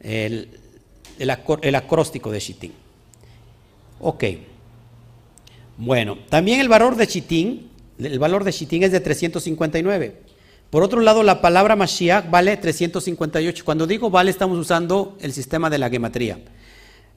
[0.00, 0.48] el,
[1.74, 2.72] acróstico de Shitin.
[4.00, 4.24] Ok.
[5.76, 7.68] Bueno, también el valor de Shitin,
[7.98, 10.22] el valor de Shitin es de 359.
[10.70, 13.64] Por otro lado, la palabra Mashiach vale 358.
[13.64, 16.38] Cuando digo vale, estamos usando el sistema de la gematría.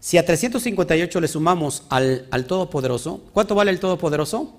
[0.06, 4.56] Si a 358 le sumamos al, Todopoderoso, ¿cuánto vale el Todopoderoso?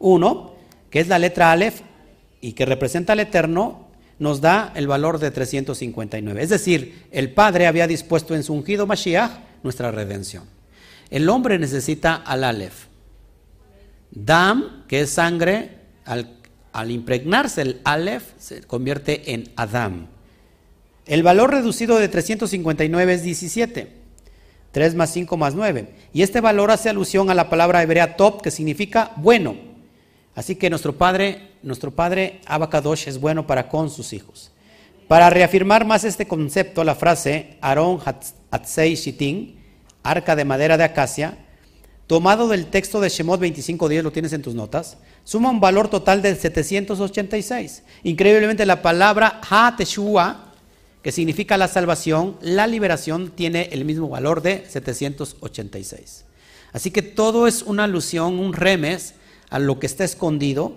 [0.00, 0.56] Uno.
[0.90, 1.82] que es la letra Aleph
[2.40, 3.86] y que representa al Eterno,
[4.18, 6.42] nos da el valor de 359.
[6.42, 9.30] Es decir, el Padre había dispuesto en su ungido Mashiach
[9.62, 10.46] nuestra redención.
[11.10, 12.86] El hombre necesita al Aleph.
[14.10, 15.76] Dam, que es sangre,
[16.06, 16.38] al
[16.72, 20.08] al impregnarse el Aleph, se convierte en Adam.
[21.06, 23.97] El valor reducido de 359 es 17.
[24.78, 25.88] 3 más 5 más 9.
[26.12, 29.56] Y este valor hace alusión a la palabra hebrea top, que significa bueno.
[30.36, 34.52] Así que nuestro padre, nuestro padre Abacadosh es bueno para con sus hijos.
[35.08, 37.98] Para reafirmar más este concepto, la frase Aaron
[38.52, 39.58] Hatzei Shitin,
[40.04, 41.38] arca de madera de acacia,
[42.06, 46.22] tomado del texto de Shemot 25.10, lo tienes en tus notas, suma un valor total
[46.22, 47.82] de 786.
[48.04, 50.47] Increíblemente la palabra Ha-Teshua,
[51.02, 56.24] que significa la salvación, la liberación, tiene el mismo valor de 786.
[56.72, 59.14] Así que todo es una alusión, un remes
[59.50, 60.74] a lo que está escondido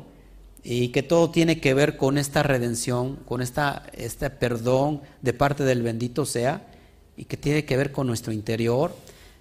[0.63, 5.63] y que todo tiene que ver con esta redención, con esta, este perdón de parte
[5.63, 6.67] del bendito sea
[7.17, 8.95] y que tiene que ver con nuestro interior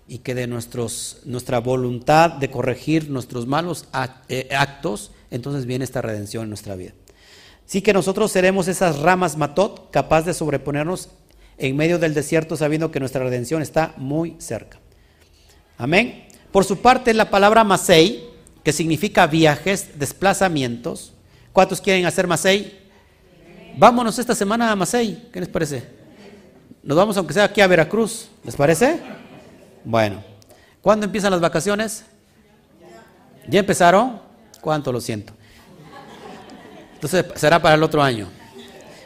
[0.09, 3.87] y que de nuestros, nuestra voluntad de corregir nuestros malos
[4.28, 6.93] eh, actos, entonces viene esta redención en nuestra vida.
[7.71, 11.09] Sí que nosotros seremos esas ramas matot, capaz de sobreponernos
[11.57, 14.81] en medio del desierto sabiendo que nuestra redención está muy cerca.
[15.79, 16.27] Amén.
[16.51, 18.29] Por su parte, la palabra masei,
[18.64, 21.12] que significa viajes, desplazamientos.
[21.53, 22.77] ¿Cuántos quieren hacer masei?
[23.79, 25.85] Vámonos esta semana a Masei, ¿qué les parece?
[26.83, 28.99] Nos vamos aunque sea aquí a Veracruz, ¿les parece?
[29.85, 30.25] Bueno,
[30.83, 32.05] ¿cuándo empiezan las vacaciones?
[33.47, 34.21] ¿Ya empezaron?
[34.61, 35.35] ¿Cuánto lo siento?
[37.01, 38.29] Entonces será para el otro año.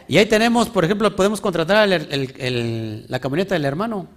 [0.08, 4.08] Y ahí tenemos, por ejemplo, podemos contratar la camioneta del hermano.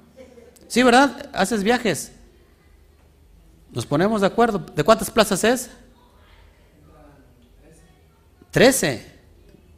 [0.67, 1.29] Sí, ¿verdad?
[1.31, 2.11] Haces viajes.
[3.71, 4.57] Nos ponemos de acuerdo.
[4.57, 5.69] ¿De cuántas plazas es?
[8.49, 9.05] Trece.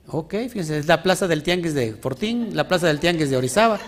[0.07, 3.79] Ok, fíjense, es la plaza del Tianguis de Fortín, la plaza del Tianguis de Orizaba.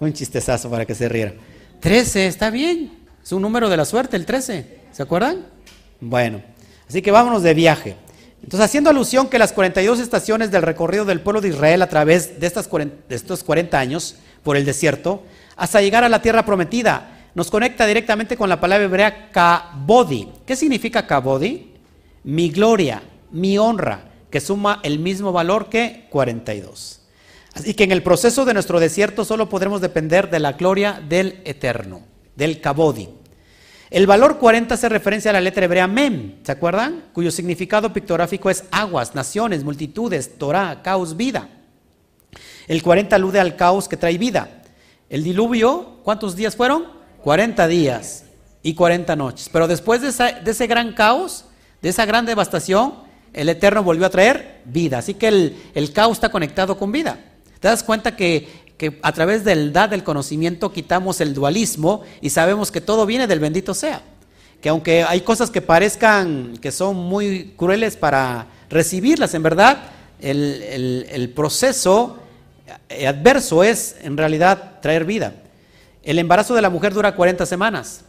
[0.00, 1.34] Un chistezazo para que se riera.
[1.80, 3.04] 13, está bien.
[3.22, 4.80] Es un número de la suerte, el 13.
[4.90, 5.44] ¿Se acuerdan?
[6.00, 6.42] Bueno,
[6.88, 7.96] así que vámonos de viaje.
[8.44, 12.38] Entonces, haciendo alusión que las 42 estaciones del recorrido del pueblo de Israel a través
[12.38, 15.22] de, estos 40 años por el desierto,
[15.56, 20.28] hasta llegar a la tierra prometida, nos conecta directamente con la palabra hebrea kabodi.
[20.44, 21.72] ¿Qué significa kabodi?
[22.22, 27.00] Mi gloria, mi honra, que suma el mismo valor que 42.
[27.54, 31.40] Así que en el proceso de nuestro desierto solo podremos depender de la gloria del
[31.46, 32.02] Eterno,
[32.36, 33.08] del Kabodi.
[33.94, 37.04] El valor 40 hace referencia a la letra hebrea Mem, ¿se acuerdan?
[37.12, 41.48] Cuyo significado pictográfico es aguas, naciones, multitudes, Torah, caos, vida.
[42.66, 44.62] El 40 alude al caos que trae vida.
[45.08, 46.88] El diluvio, ¿cuántos días fueron?
[47.22, 48.24] 40 días
[48.64, 49.48] y 40 noches.
[49.52, 51.44] Pero después de, ese gran caos,
[51.80, 52.94] de esa gran devastación,
[53.32, 54.98] el Eterno volvió a traer vida.
[54.98, 57.16] Así que el, el caos está conectado con vida.
[57.60, 62.30] ¿Te das cuenta que que a través del da del conocimiento quitamos el dualismo y
[62.30, 64.02] sabemos que todo viene del bendito sea.
[64.60, 69.78] Que aunque hay cosas que parezcan que son muy crueles para recibirlas, en verdad,
[70.20, 72.18] el, el proceso
[73.06, 75.34] adverso es en realidad traer vida.
[76.02, 78.04] El embarazo de la mujer dura 40 semanas.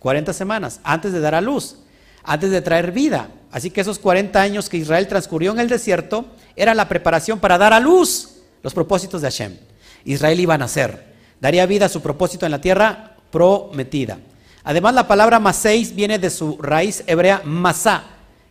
[0.00, 1.76] 40 semanas antes de dar a luz,
[2.24, 3.28] antes de traer vida.
[3.52, 6.26] Así que esos 40 años que Israel transcurrió en el desierto
[6.56, 9.69] era la preparación para dar a luz los propósitos de Hashem.
[10.04, 14.18] Israel iba a nacer, daría vida a su propósito en la tierra prometida.
[14.64, 18.04] Además, la palabra maseis viene de su raíz hebrea masá.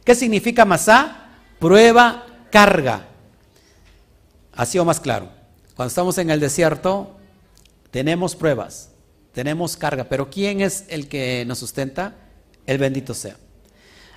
[0.04, 1.28] ¿Qué significa masá?
[1.60, 3.06] Prueba, carga.
[4.54, 5.30] Así o más claro.
[5.76, 7.16] Cuando estamos en el desierto,
[7.92, 8.90] tenemos pruebas,
[9.34, 12.16] tenemos carga, pero ¿quién es el que nos sustenta?
[12.66, 13.38] El bendito sea.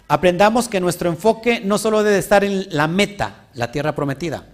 [0.08, 4.46] Aprendamos que nuestro enfoque no solo debe estar en la meta, la tierra prometida.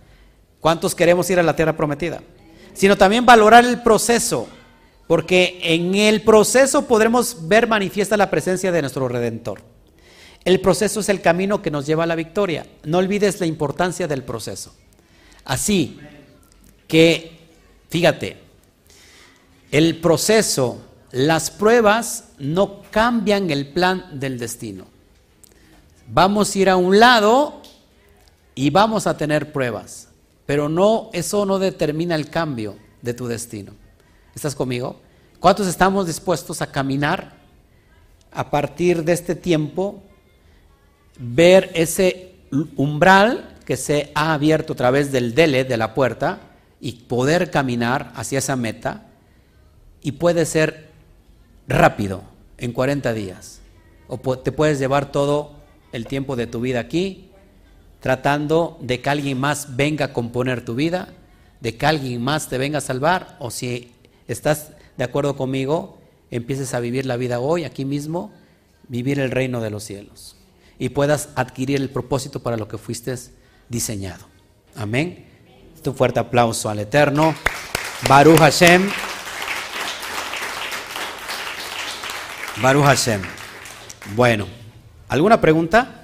[0.61, 2.21] ¿Cuántos queremos ir a la tierra prometida?
[2.79, 4.49] Sino también valorar el proceso,
[5.09, 9.63] porque en el proceso podremos ver manifiesta la presencia de nuestro Redentor.
[10.45, 12.69] El proceso es el camino que nos lleva a la victoria.
[12.85, 14.77] No olvides la importancia del proceso.
[15.45, 15.99] Así
[16.87, 17.49] que,
[17.91, 18.37] fíjate,
[19.73, 24.87] el proceso, las pruebas no cambian el plan del destino.
[26.07, 27.61] Vamos a ir a un lado
[28.55, 30.08] y vamos a tener pruebas,
[30.49, 33.73] pero no eso no determina el cambio de tu destino.
[34.35, 34.99] ¿Estás conmigo?
[35.41, 37.35] ¿Cuántos estamos dispuestos a caminar
[38.33, 40.03] a partir de este tiempo
[41.19, 42.37] ver ese
[42.77, 46.41] umbral que se ha abierto a través del dele de la puerta
[46.81, 49.07] y poder caminar hacia esa meta
[50.01, 50.89] y puede ser
[51.67, 52.23] rápido,
[52.57, 53.61] en 40 días.
[54.07, 55.57] O te puedes llevar todo
[55.93, 57.28] el tiempo de tu vida aquí,
[58.01, 61.09] tratando de que alguien más venga a componer tu vida,
[61.61, 63.93] de que alguien más te venga a salvar, o si
[64.29, 65.99] estás de acuerdo conmigo,
[66.31, 68.33] empieces a vivir la vida hoy, aquí mismo,
[68.89, 70.37] vivir el reino de los cielos.
[70.79, 73.15] Y puedas adquirir el propósito para lo que fuiste
[73.69, 74.27] diseñado.
[74.77, 75.27] Amén.
[75.85, 77.35] Un fuerte aplauso al Eterno.
[78.09, 78.91] Baruch Hashem.
[82.61, 83.23] Baruch Hashem.
[84.15, 84.47] Bueno,
[85.09, 85.98] ¿alguna pregunta?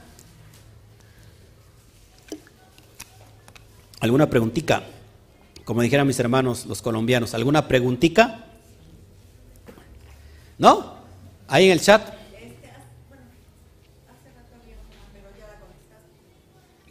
[4.04, 4.82] ¿Alguna preguntita?
[5.64, 8.44] Como dijeran mis hermanos los colombianos, ¿alguna preguntita?
[10.58, 10.96] ¿No?
[11.48, 12.12] Ahí en el chat.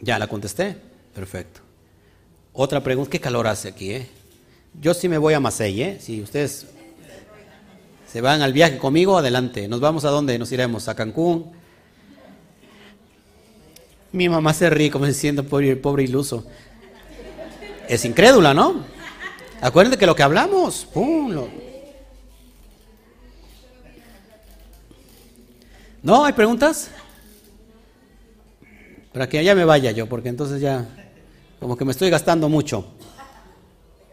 [0.00, 0.76] Ya la contesté.
[1.14, 1.60] Perfecto.
[2.52, 4.08] Otra pregunta, ¿qué calor hace aquí, eh?
[4.80, 5.98] Yo sí me voy a Masei, ¿eh?
[6.00, 6.66] Si ustedes
[8.10, 9.68] se van al viaje conmigo, adelante.
[9.68, 10.36] ¿Nos vamos a dónde?
[10.36, 11.52] Nos iremos a Cancún.
[14.10, 16.44] Mi mamá se ríe como diciendo, pobre, pobre iluso.
[17.88, 18.84] Es incrédula, ¿no?
[19.60, 20.86] Acuérdense que lo que hablamos,
[26.02, 26.24] ¿No?
[26.24, 26.90] ¿Hay preguntas?
[29.12, 30.86] Para que ya me vaya yo, porque entonces ya
[31.60, 32.84] como que me estoy gastando mucho.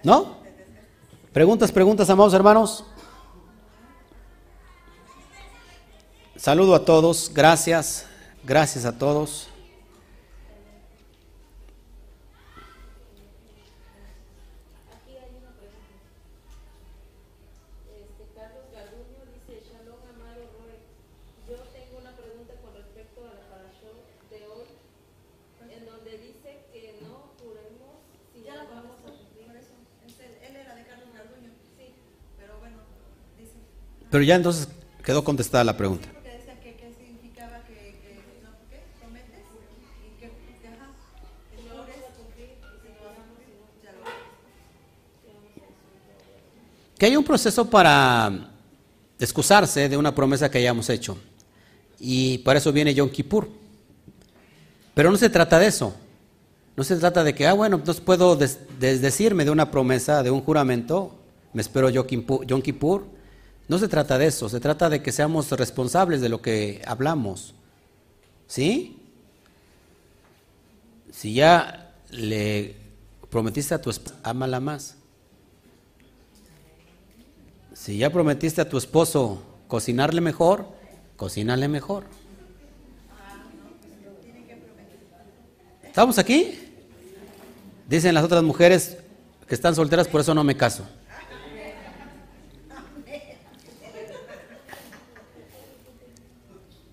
[0.04, 0.38] ¿No?
[1.34, 2.86] ¿Preguntas, preguntas, amados hermanos?
[6.38, 8.06] Saludo a todos, gracias,
[8.44, 9.51] gracias a todos.
[34.12, 34.68] Pero ya entonces
[35.04, 36.08] quedó contestada la pregunta.
[47.02, 48.52] que hay un proceso para
[49.18, 51.18] excusarse de una promesa que hayamos hecho.
[52.00, 53.50] Y para eso viene Yom Kippur.
[54.94, 55.96] Pero no se trata de eso.
[56.76, 60.42] No se trata de que, ah, bueno, entonces puedo desdecirme de una promesa, de un
[60.42, 61.16] juramento,
[61.54, 63.06] me espero Yom Kippur.
[63.68, 67.54] No se trata de eso, se trata de que seamos responsables de lo que hablamos.
[68.48, 68.98] ¿Sí?
[71.12, 72.76] Si ya le
[73.30, 74.96] prometiste a tu esposa, ámala más.
[77.74, 80.68] Si ya prometiste a tu esposo cocinarle mejor,
[81.16, 82.04] cocínale mejor.
[85.84, 86.58] ¿Estamos aquí?
[87.88, 88.98] Dicen las otras mujeres
[89.48, 90.86] que están solteras, por eso no me caso.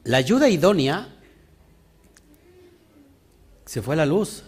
[0.09, 1.06] La ayuda idónea
[3.66, 4.42] se fue a la luz.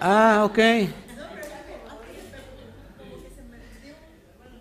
[0.00, 0.58] Ah, ok.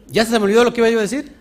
[0.07, 1.31] ¿Ya se me olvidó lo que iba yo a decir?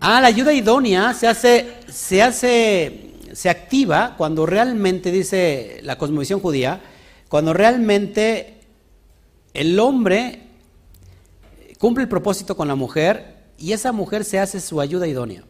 [0.00, 6.40] Ah, la ayuda idónea se hace, se hace, se activa cuando realmente, dice la cosmovisión
[6.40, 6.80] judía,
[7.28, 8.59] cuando realmente
[9.54, 10.42] el hombre
[11.78, 15.44] cumple el propósito con la mujer y esa mujer se hace su ayuda idónea.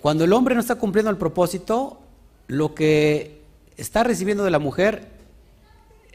[0.00, 2.00] Cuando el hombre no está cumpliendo el propósito,
[2.46, 3.42] lo que
[3.76, 5.08] está recibiendo de la mujer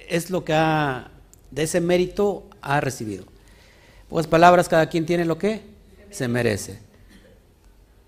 [0.10, 1.12] es lo que ha,
[1.52, 3.26] de ese mérito ha recibido.
[4.10, 5.62] Pues palabras, cada quien tiene lo que
[6.10, 6.80] se merece.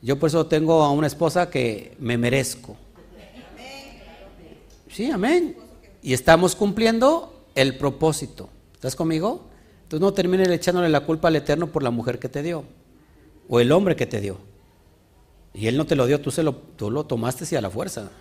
[0.01, 2.77] Yo por eso tengo a una esposa que me merezco.
[4.89, 5.55] Sí, amén.
[6.01, 8.49] Y estamos cumpliendo el propósito.
[8.73, 9.49] ¿Estás conmigo?
[9.83, 12.63] Entonces no termines echándole la culpa al Eterno por la mujer que te dio
[13.49, 14.37] o el hombre que te dio.
[15.53, 17.71] Y él no te lo dio, tú, se lo, tú lo tomaste y a la
[17.71, 18.11] fuerza.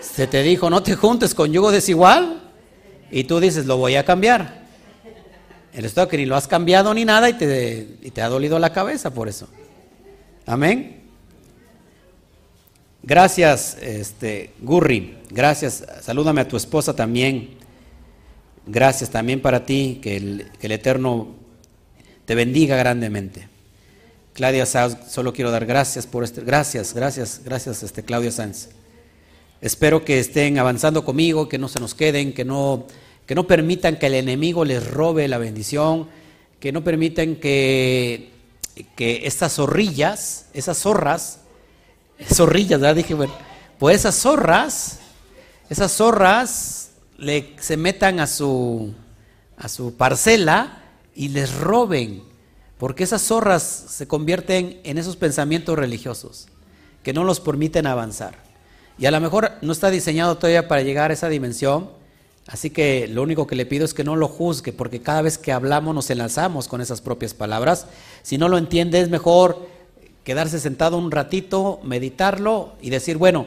[0.00, 2.42] Se te dijo, no te juntes con yugo desigual.
[3.10, 4.62] Y tú dices, lo voy a cambiar.
[5.72, 8.58] El estado que ni lo has cambiado ni nada y te, y te ha dolido
[8.58, 9.48] la cabeza por eso.
[10.44, 11.02] Amén.
[13.02, 15.16] Gracias, este, Gurri.
[15.30, 15.82] Gracias.
[16.02, 17.63] Salúdame a tu esposa también.
[18.66, 20.00] Gracias también para ti.
[20.02, 21.28] Que el, que el Eterno
[22.24, 23.48] te bendiga grandemente.
[24.32, 26.40] Claudia Sanz, solo quiero dar gracias por este.
[26.40, 28.70] Gracias, gracias, gracias, este, Claudia Sanz.
[29.60, 32.86] Espero que estén avanzando conmigo, que no se nos queden, que no,
[33.26, 36.08] que no permitan que el enemigo les robe la bendición,
[36.58, 38.34] que no permitan que
[38.96, 41.40] que estas zorrillas, esas zorras,
[42.32, 42.96] zorrillas, ¿verdad?
[42.96, 43.34] Dije, bueno,
[43.78, 44.98] pues esas zorras,
[45.70, 46.83] esas zorras
[47.16, 48.94] le, se metan a su,
[49.56, 50.82] a su parcela
[51.14, 52.22] y les roben,
[52.78, 56.48] porque esas zorras se convierten en esos pensamientos religiosos
[57.02, 58.42] que no los permiten avanzar.
[58.98, 61.90] Y a lo mejor no está diseñado todavía para llegar a esa dimensión,
[62.46, 65.38] Así que lo único que le pido es que no lo juzgue, porque cada vez
[65.38, 67.86] que hablamos nos enlazamos con esas propias palabras.
[68.22, 69.66] Si no lo entiende, es mejor
[70.24, 73.46] quedarse sentado un ratito, meditarlo y decir, bueno,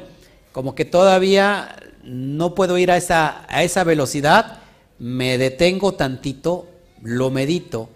[0.51, 1.76] como que todavía
[2.07, 4.59] no puedo ir a esa, a esa velocidad,
[4.97, 6.67] me detengo tantito,
[7.03, 7.89] lo medito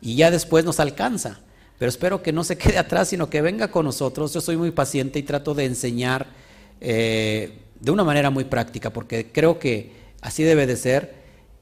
[0.00, 1.40] y ya después nos alcanza.
[1.78, 4.34] Pero espero que no se quede atrás, sino que venga con nosotros.
[4.34, 6.26] Yo soy muy paciente y trato de enseñar
[6.80, 11.14] eh, de una manera muy práctica, porque creo que Así debe de ser.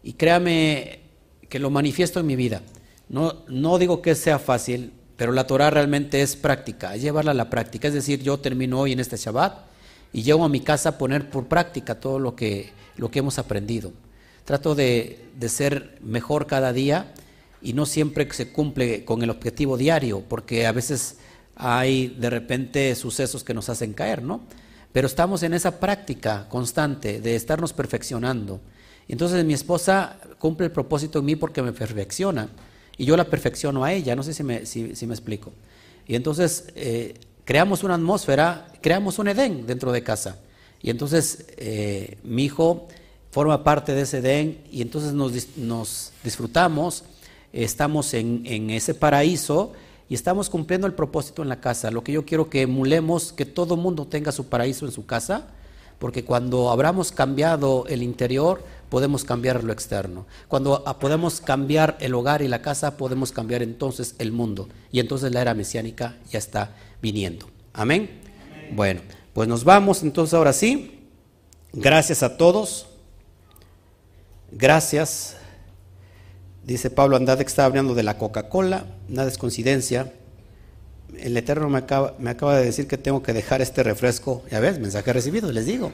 [0.05, 1.01] Y créame
[1.49, 2.63] que lo manifiesto en mi vida.
[3.09, 7.35] No, no digo que sea fácil, pero la Torah realmente es práctica, es llevarla a
[7.35, 7.89] la práctica.
[7.89, 9.72] Es decir, yo termino hoy en este Shabbat
[10.13, 13.39] y llego a mi casa a poner por práctica todo lo que, lo que hemos
[13.39, 13.93] aprendido.
[14.45, 17.13] Trato de, de ser mejor cada día
[17.61, 21.17] y no siempre se cumple con el objetivo diario, porque a veces
[21.55, 24.41] hay de repente sucesos que nos hacen caer, ¿no?
[24.93, 28.61] Pero estamos en esa práctica constante de estarnos perfeccionando.
[29.09, 32.49] Entonces mi esposa cumple el propósito en mí porque me perfecciona
[32.97, 35.53] y yo la perfecciono a ella, no sé si me, si, me explico.
[36.07, 40.39] Y entonces eh, creamos una atmósfera, creamos un Edén dentro de casa.
[40.81, 42.89] Y entonces eh, mi hijo
[43.31, 47.05] forma parte de ese Edén y entonces nos, disfrutamos,
[47.53, 49.73] estamos en, en ese paraíso
[50.09, 51.91] y estamos cumpliendo el propósito en la casa.
[51.91, 55.49] Lo que yo quiero que emulemos, que todo mundo tenga su paraíso en su casa,
[55.99, 58.63] porque cuando habramos cambiado el interior,
[58.93, 60.27] podemos cambiar lo externo.
[60.49, 64.69] Cuando podemos cambiar el hogar y la casa, podemos cambiar entonces el mundo.
[64.91, 67.49] Y entonces la era mesiánica ya está viniendo.
[67.73, 68.21] Amén.
[68.73, 69.01] Bueno,
[69.33, 71.09] pues nos vamos entonces ahora sí.
[71.73, 72.87] Gracias a todos.
[74.51, 75.37] Gracias.
[76.63, 80.13] Dice Pablo Andade que está hablando de la Coca-Cola, nada es coincidencia.
[81.17, 84.43] El Eterno me acaba, me acaba de decir que tengo que dejar este refresco.
[84.51, 85.93] Ya ves, mensaje recibido, les digo.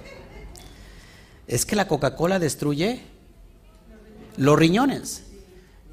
[1.48, 3.00] Es que la Coca-Cola destruye
[4.36, 5.24] los riñones.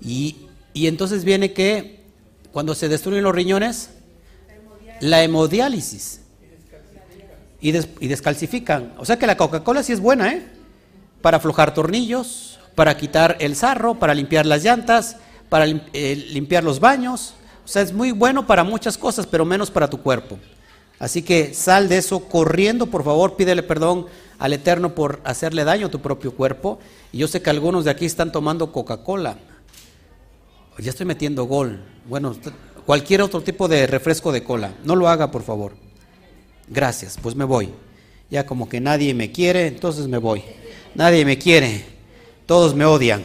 [0.02, 2.04] Y, entonces viene que
[2.52, 3.90] cuando se destruyen los riñones,
[5.00, 6.22] la hemodiálisis.
[7.62, 8.94] Y, y descalcifican.
[8.98, 10.46] O sea que la Coca-Cola sí es buena, ¿eh?
[11.22, 15.16] Para aflojar tornillos, para quitar el sarro, para limpiar las llantas,
[15.50, 17.34] para eh, limpiar los baños.
[17.64, 20.38] O sea, es muy bueno para muchas cosas, pero menos para tu cuerpo.
[21.00, 24.06] Así que sal de eso corriendo, por favor, pídele perdón
[24.40, 26.80] al Eterno por hacerle daño a tu propio cuerpo.
[27.12, 29.38] Y yo sé que algunos de aquí están tomando Coca-Cola.
[30.78, 31.82] Ya estoy metiendo gol.
[32.08, 32.36] Bueno,
[32.86, 34.74] cualquier otro tipo de refresco de cola.
[34.84, 35.74] No lo haga, por favor.
[36.68, 37.70] Gracias, pues me voy.
[38.30, 40.44] Ya como que nadie me quiere, entonces me voy.
[40.96, 41.86] Nadie me quiere.
[42.46, 43.24] Todos me odian.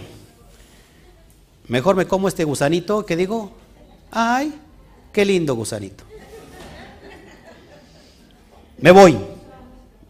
[1.68, 3.52] Mejor me como este gusanito que digo,
[4.10, 4.54] ay,
[5.12, 6.04] qué lindo gusanito.
[8.78, 9.18] Me voy,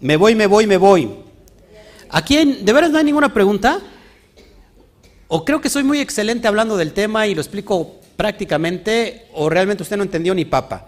[0.01, 1.11] me voy, me voy, me voy.
[2.09, 3.81] Aquí, ¿de veras no hay ninguna pregunta?
[5.29, 9.83] O creo que soy muy excelente hablando del tema y lo explico prácticamente, o realmente
[9.83, 10.87] usted no entendió ni papa.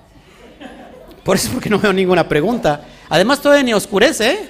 [1.24, 2.84] Por eso es porque no veo ninguna pregunta.
[3.08, 4.48] Además todavía ni oscurece, ¿eh?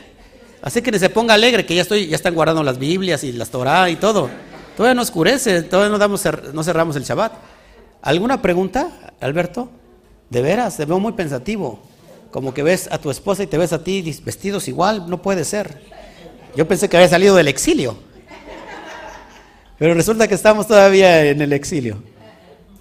[0.63, 3.33] Así que ni se ponga alegre que ya estoy, ya están guardando las Biblias y
[3.33, 4.31] las Torah y todo.
[4.77, 6.23] Todavía no oscurece, todavía no, damos,
[6.55, 7.33] no cerramos el Shabbat.
[8.01, 9.71] ¿Alguna pregunta, Alberto?
[10.31, 11.83] De veras, te veo muy pensativo.
[12.33, 15.45] Como que ves a tu esposa y te ves a ti vestidos igual, no puede
[15.45, 15.83] ser.
[16.57, 17.97] Yo pensé que había salido del exilio.
[19.79, 22.03] Pero resulta que estamos todavía en el exilio.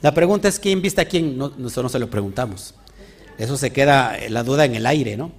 [0.01, 2.75] La pregunta es quién viste a quién, nosotros no se lo preguntamos.
[3.37, 5.31] Eso se queda la duda en el aire, ¿no?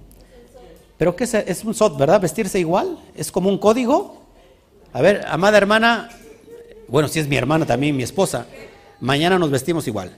[0.97, 1.33] Pero ¿qué es?
[1.33, 2.21] es un SOT, ¿verdad?
[2.21, 4.21] Vestirse igual, es como un código.
[4.93, 6.09] A ver, amada hermana,
[6.87, 8.45] bueno, si es mi hermana también, mi esposa,
[8.99, 10.15] mañana nos vestimos igual.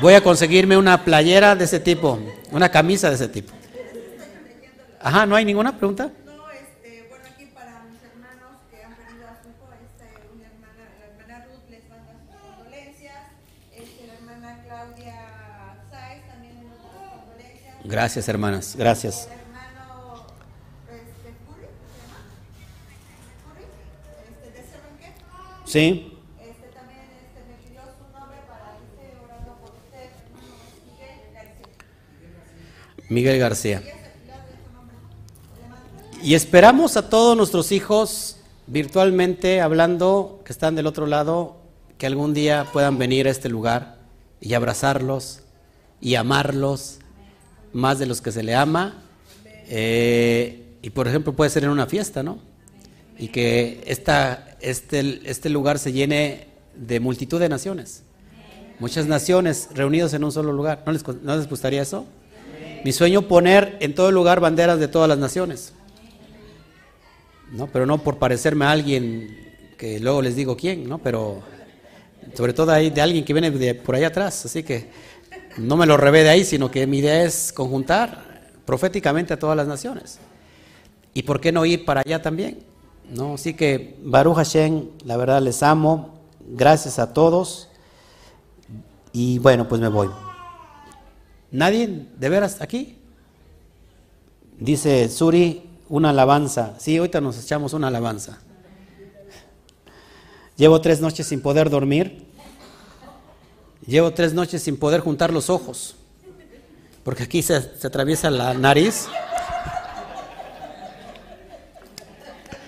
[0.00, 2.18] Voy a conseguirme una playera de ese tipo,
[2.50, 3.52] una camisa de ese tipo.
[5.00, 6.10] Ajá, ¿no hay ninguna pregunta?
[6.24, 10.46] No, este, bueno, aquí para mis hermanos que han perdido a su hijo, este, una
[10.46, 13.16] hermana, la hermana Ruth les manda sus condolencias,
[13.74, 15.20] este, la hermana Claudia
[15.90, 17.74] Sáez también les manda sus condolencias.
[17.84, 19.26] Gracias, hermanas, gracias.
[19.26, 20.26] El hermano,
[20.88, 22.20] este, Curry, ¿se llama?
[23.44, 23.64] Curry,
[24.24, 25.16] este, de Seven Kent,
[25.66, 30.48] Sí, este, también, este, me pidió su nombre para irse orando por usted, hermano
[30.88, 31.76] Miguel García.
[33.14, 33.82] Miguel García.
[36.22, 41.56] Y esperamos a todos nuestros hijos virtualmente hablando, que están del otro lado,
[41.98, 43.98] que algún día puedan venir a este lugar
[44.40, 45.40] y abrazarlos
[46.00, 46.98] y amarlos
[47.72, 49.02] más de los que se le ama.
[49.68, 52.38] Eh, y por ejemplo puede ser en una fiesta, ¿no?
[53.18, 58.02] Y que esta, este, este lugar se llene de multitud de naciones.
[58.80, 60.82] Muchas naciones reunidos en un solo lugar.
[60.84, 62.06] ¿No les, no les gustaría eso?
[62.84, 65.72] Mi sueño poner en todo lugar banderas de todas las naciones.
[67.54, 67.66] ¿no?
[67.68, 69.36] Pero no por parecerme a alguien
[69.78, 70.98] que luego les digo quién, ¿no?
[70.98, 71.42] Pero
[72.34, 74.88] sobre todo ahí de alguien que viene de por allá atrás, así que
[75.58, 79.56] no me lo revé de ahí, sino que mi idea es conjuntar proféticamente a todas
[79.56, 80.18] las naciones.
[81.12, 82.58] ¿Y por qué no ir para allá también?
[83.10, 83.34] ¿No?
[83.34, 87.68] Así que Baruch Hashem, la verdad les amo, gracias a todos
[89.12, 90.08] y bueno, pues me voy.
[91.54, 92.98] ¿Nadie de veras aquí?
[94.58, 96.74] Dice Suri, una alabanza.
[96.80, 98.40] Sí, ahorita nos echamos una alabanza.
[100.56, 102.26] Llevo tres noches sin poder dormir.
[103.86, 105.94] Llevo tres noches sin poder juntar los ojos.
[107.04, 109.06] Porque aquí se, atraviesa la nariz.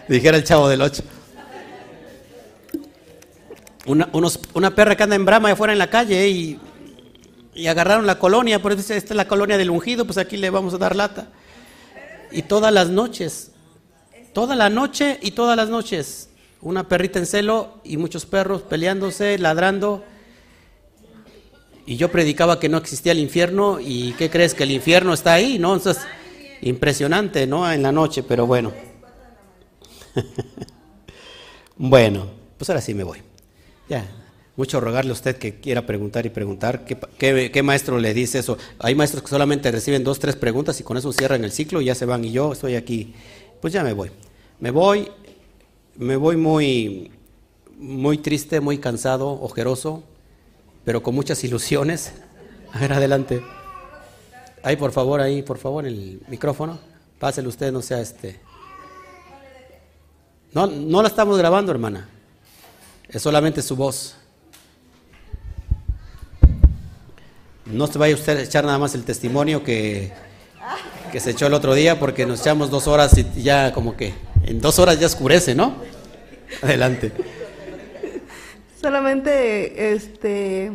[0.06, 1.02] Dijera el chavo del 8.
[3.86, 6.60] Una, unos, una perra que anda en brama afuera en la calle y,
[7.56, 10.50] y agarraron la colonia, por eso esta es la colonia del ungido, pues aquí le
[10.50, 11.28] vamos a dar lata.
[12.30, 13.52] Y todas las noches,
[14.34, 16.28] toda la noche y todas las noches,
[16.60, 20.04] una perrita en celo y muchos perros peleándose, ladrando.
[21.86, 24.52] Y yo predicaba que no existía el infierno y ¿qué crees?
[24.52, 25.74] Que el infierno está ahí, ¿no?
[25.74, 26.02] Entonces,
[26.60, 27.70] impresionante, ¿no?
[27.72, 28.72] En la noche, pero bueno.
[31.76, 32.26] bueno,
[32.58, 33.22] pues ahora sí me voy.
[33.88, 34.04] Ya,
[34.56, 36.84] mucho rogarle a usted que quiera preguntar y preguntar.
[36.84, 38.56] ¿Qué, maestro le dice eso?
[38.78, 41.86] Hay maestros que solamente reciben dos, tres preguntas y con eso cierran el ciclo y
[41.86, 42.24] ya se van.
[42.24, 43.14] Y yo estoy aquí,
[43.60, 44.10] pues ya me voy.
[44.58, 45.10] Me voy,
[45.96, 47.10] me voy muy,
[47.78, 50.02] muy triste, muy cansado, ojeroso,
[50.84, 52.12] pero con muchas ilusiones.
[52.72, 53.42] A ver, adelante.
[54.62, 56.78] Ahí, por favor, ahí, por favor, el micrófono.
[57.18, 58.40] Pásele usted, no sea este.
[60.52, 62.08] No, no la estamos grabando, hermana.
[63.08, 64.16] Es solamente su voz.
[67.66, 70.12] No se vaya usted a echar nada más el testimonio que,
[71.10, 74.14] que se echó el otro día porque nos echamos dos horas y ya como que
[74.44, 75.74] en dos horas ya oscurece, ¿no?
[76.62, 77.12] Adelante.
[78.80, 80.70] Solamente, este,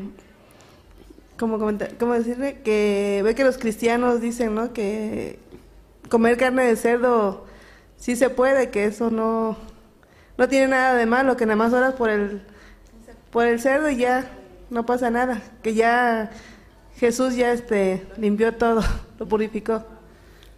[1.39, 1.57] como,
[1.99, 2.59] ¿cómo decirle?
[2.63, 4.73] Que ve que los cristianos dicen, ¿no?
[4.73, 5.39] Que
[6.09, 7.45] comer carne de cerdo
[7.95, 9.57] sí se puede, que eso no,
[10.37, 12.41] no tiene nada de malo, que nada más horas por el,
[13.31, 14.29] por el cerdo y ya
[14.69, 16.31] no pasa nada, que ya
[17.01, 18.83] Jesús ya este, limpió todo,
[19.19, 19.83] lo purificó.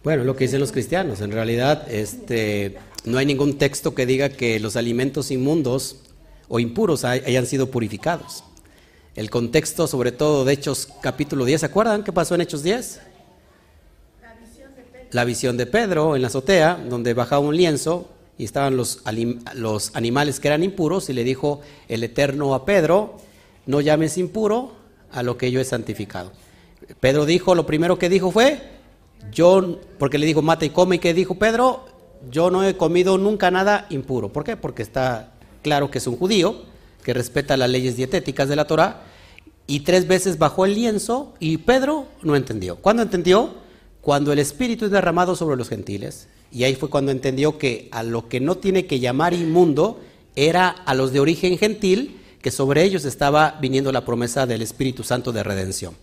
[0.02, 2.76] Bueno, lo que dicen los cristianos, en realidad este,
[3.06, 6.02] no hay ningún texto que diga que los alimentos inmundos
[6.48, 8.44] o impuros hayan sido purificados.
[9.14, 13.00] El contexto, sobre todo de Hechos capítulo 10, ¿se acuerdan qué pasó en Hechos 10?
[14.20, 15.08] La visión de Pedro.
[15.12, 19.02] La visión de Pedro en la azotea, donde bajaba un lienzo y estaban los,
[19.54, 23.16] los animales que eran impuros y le dijo el Eterno a Pedro,
[23.64, 24.83] no llames impuro
[25.14, 26.32] a lo que yo he santificado.
[27.00, 28.60] Pedro dijo, lo primero que dijo fue,
[29.32, 31.86] Yo, porque le dijo mata y come, y que dijo Pedro,
[32.30, 34.32] yo no he comido nunca nada impuro.
[34.32, 34.56] ¿Por qué?
[34.56, 35.32] Porque está
[35.62, 36.62] claro que es un judío,
[37.02, 39.02] que respeta las leyes dietéticas de la Torah,
[39.66, 42.76] y tres veces bajó el lienzo y Pedro no entendió.
[42.76, 43.54] ¿Cuándo entendió?
[44.02, 46.28] Cuando el Espíritu es derramado sobre los gentiles.
[46.52, 50.00] Y ahí fue cuando entendió que a lo que no tiene que llamar inmundo
[50.36, 55.02] era a los de origen gentil, que sobre ellos estaba viniendo la promesa del Espíritu
[55.02, 55.94] Santo de redención.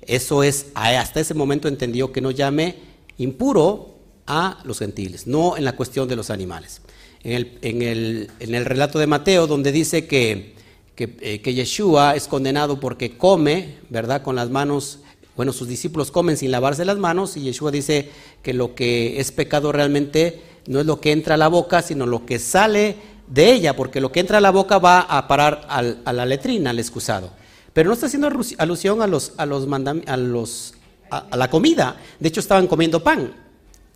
[0.00, 2.76] Eso es, hasta ese momento entendió que no llame
[3.18, 3.96] impuro
[4.28, 6.82] a los gentiles, no en la cuestión de los animales.
[7.24, 10.54] En el, en el, en el relato de Mateo, donde dice que,
[10.94, 15.00] que, eh, que, Yeshua es condenado porque come, ¿verdad?, con las manos,
[15.34, 18.08] bueno, sus discípulos comen sin lavarse las manos, y Yeshua dice
[18.44, 22.06] que lo que es pecado realmente no es lo que entra a la boca, sino
[22.06, 22.94] lo que sale
[23.32, 26.26] de ella, porque lo que entra a la boca va a parar al, a la
[26.26, 27.30] letrina, al excusado.
[27.72, 28.28] Pero no está haciendo
[28.58, 29.66] alusión a los, a los,
[30.06, 30.74] a los
[31.10, 31.96] a, la comida.
[32.20, 33.32] De hecho, estaban comiendo pan,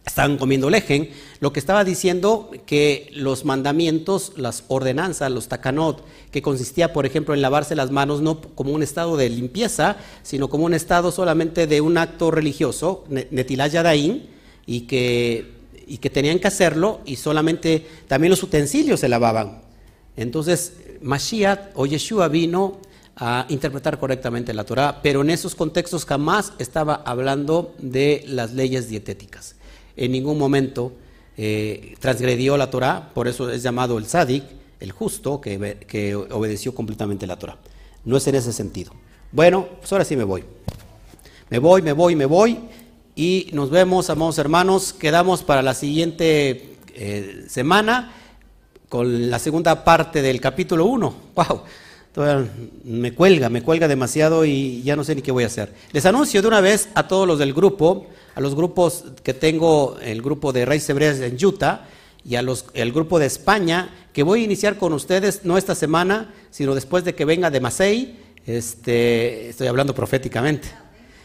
[0.07, 1.11] estaban comiendo lejen.
[1.41, 7.35] Lo que estaba diciendo que los mandamientos, las ordenanzas, los takanot, que consistía, por ejemplo,
[7.35, 11.67] en lavarse las manos no como un estado de limpieza, sino como un estado solamente
[11.67, 14.31] de un acto religioso, netilay
[14.65, 15.56] y que,
[15.87, 19.63] y que tenían que hacerlo, y solamente también los utensilios se lavaban.
[20.17, 22.79] Entonces, Mashiach o Yeshua vino
[23.17, 28.89] a interpretar correctamente la Torah, pero en esos contextos jamás estaba hablando de las leyes
[28.89, 29.57] dietéticas.
[29.97, 30.93] En ningún momento
[31.39, 34.45] eh, transgredió la Torah, por eso es llamado el Sadik,
[34.81, 37.57] el justo, que, que, obedeció completamente la Torah.
[38.05, 38.93] No es en ese sentido.
[39.33, 40.45] Bueno, pues ahora sí me voy.
[41.49, 42.59] Me voy, me voy, me voy.
[43.19, 44.93] Y nos vemos, amados hermanos.
[44.93, 48.13] Quedamos para la siguiente eh, semana
[48.91, 51.15] con la segunda parte del capítulo 1.
[51.35, 51.63] ¡Wow!
[52.85, 55.73] me cuelga, me cuelga demasiado y ya no sé ni qué voy a hacer.
[55.93, 59.99] Les anuncio de una vez a todos los del grupo, a los grupos que tengo,
[60.03, 61.87] el grupo de Raíces Hebreas en Utah
[62.23, 65.75] y a los, el grupo de España, que voy a iniciar con ustedes no esta
[65.75, 70.69] semana, sino después de que venga de Masei, este, estoy hablando proféticamente,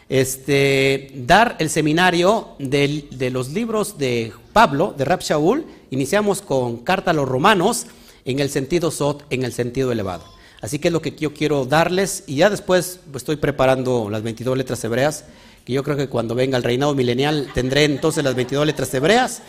[0.08, 7.12] este, dar el seminario de, los libros de Pablo, de Rab Shaul, iniciamos con Carta
[7.12, 7.86] a los Romanos
[8.24, 10.24] en el sentido Sot, en el sentido elevado.
[10.60, 14.56] Así que es lo que yo quiero darles y ya después estoy preparando las 22
[14.56, 15.24] letras hebreas,
[15.64, 19.42] que yo creo que cuando venga el reinado milenial tendré entonces las 22 letras hebreas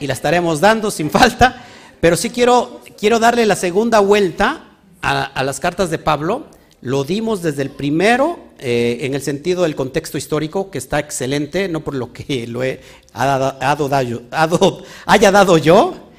[0.00, 1.64] y las estaremos dando sin falta,
[2.00, 4.70] pero sí quiero, quiero darle la segunda vuelta
[5.02, 6.46] a las cartas de Pablo.
[6.80, 11.68] Lo dimos desde el primero eh, en el sentido del contexto histórico, que está excelente,
[11.68, 12.80] no por lo que lo he
[13.12, 16.10] ha dado, dado, haya dado yo.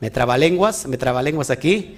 [0.00, 1.96] Me trabalenguas, me trabalenguas aquí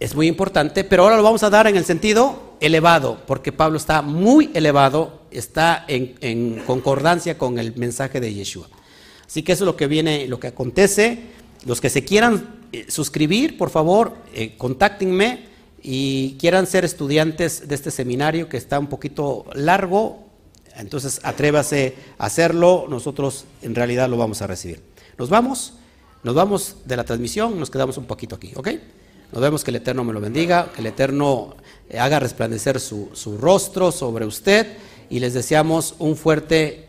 [0.00, 3.78] es muy importante, pero ahora lo vamos a dar en el sentido elevado, porque Pablo
[3.78, 8.68] está muy elevado, está en, en, concordancia con el mensaje de Yeshua.
[9.26, 11.36] Así que eso es lo que viene, lo que acontece.
[11.66, 15.46] Los que se quieran eh, suscribir, por favor, eh, contáctenme
[15.82, 20.26] y quieran ser estudiantes de este seminario que está un poquito largo,
[20.76, 24.82] entonces atrévase a hacerlo, nosotros en realidad lo vamos a recibir.
[25.18, 25.74] Nos vamos,
[26.22, 28.68] nos vamos de la transmisión, nos quedamos un poquito aquí, ¿ok?
[29.32, 31.56] Nos vemos que el Eterno me lo bendiga, que el Eterno
[31.88, 34.78] eh, haga resplandecer su, su rostro sobre usted
[35.10, 36.88] y les deseamos un fuerte,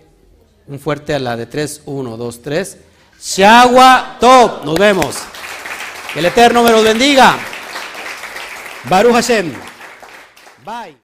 [0.67, 2.77] un fuerte a la de 3, 1, 2, 3.
[3.21, 5.15] Shagua Top, nos vemos.
[6.13, 7.37] Que el Eterno me los bendiga.
[8.87, 9.53] Baruch Hashem.
[10.63, 10.95] Bye.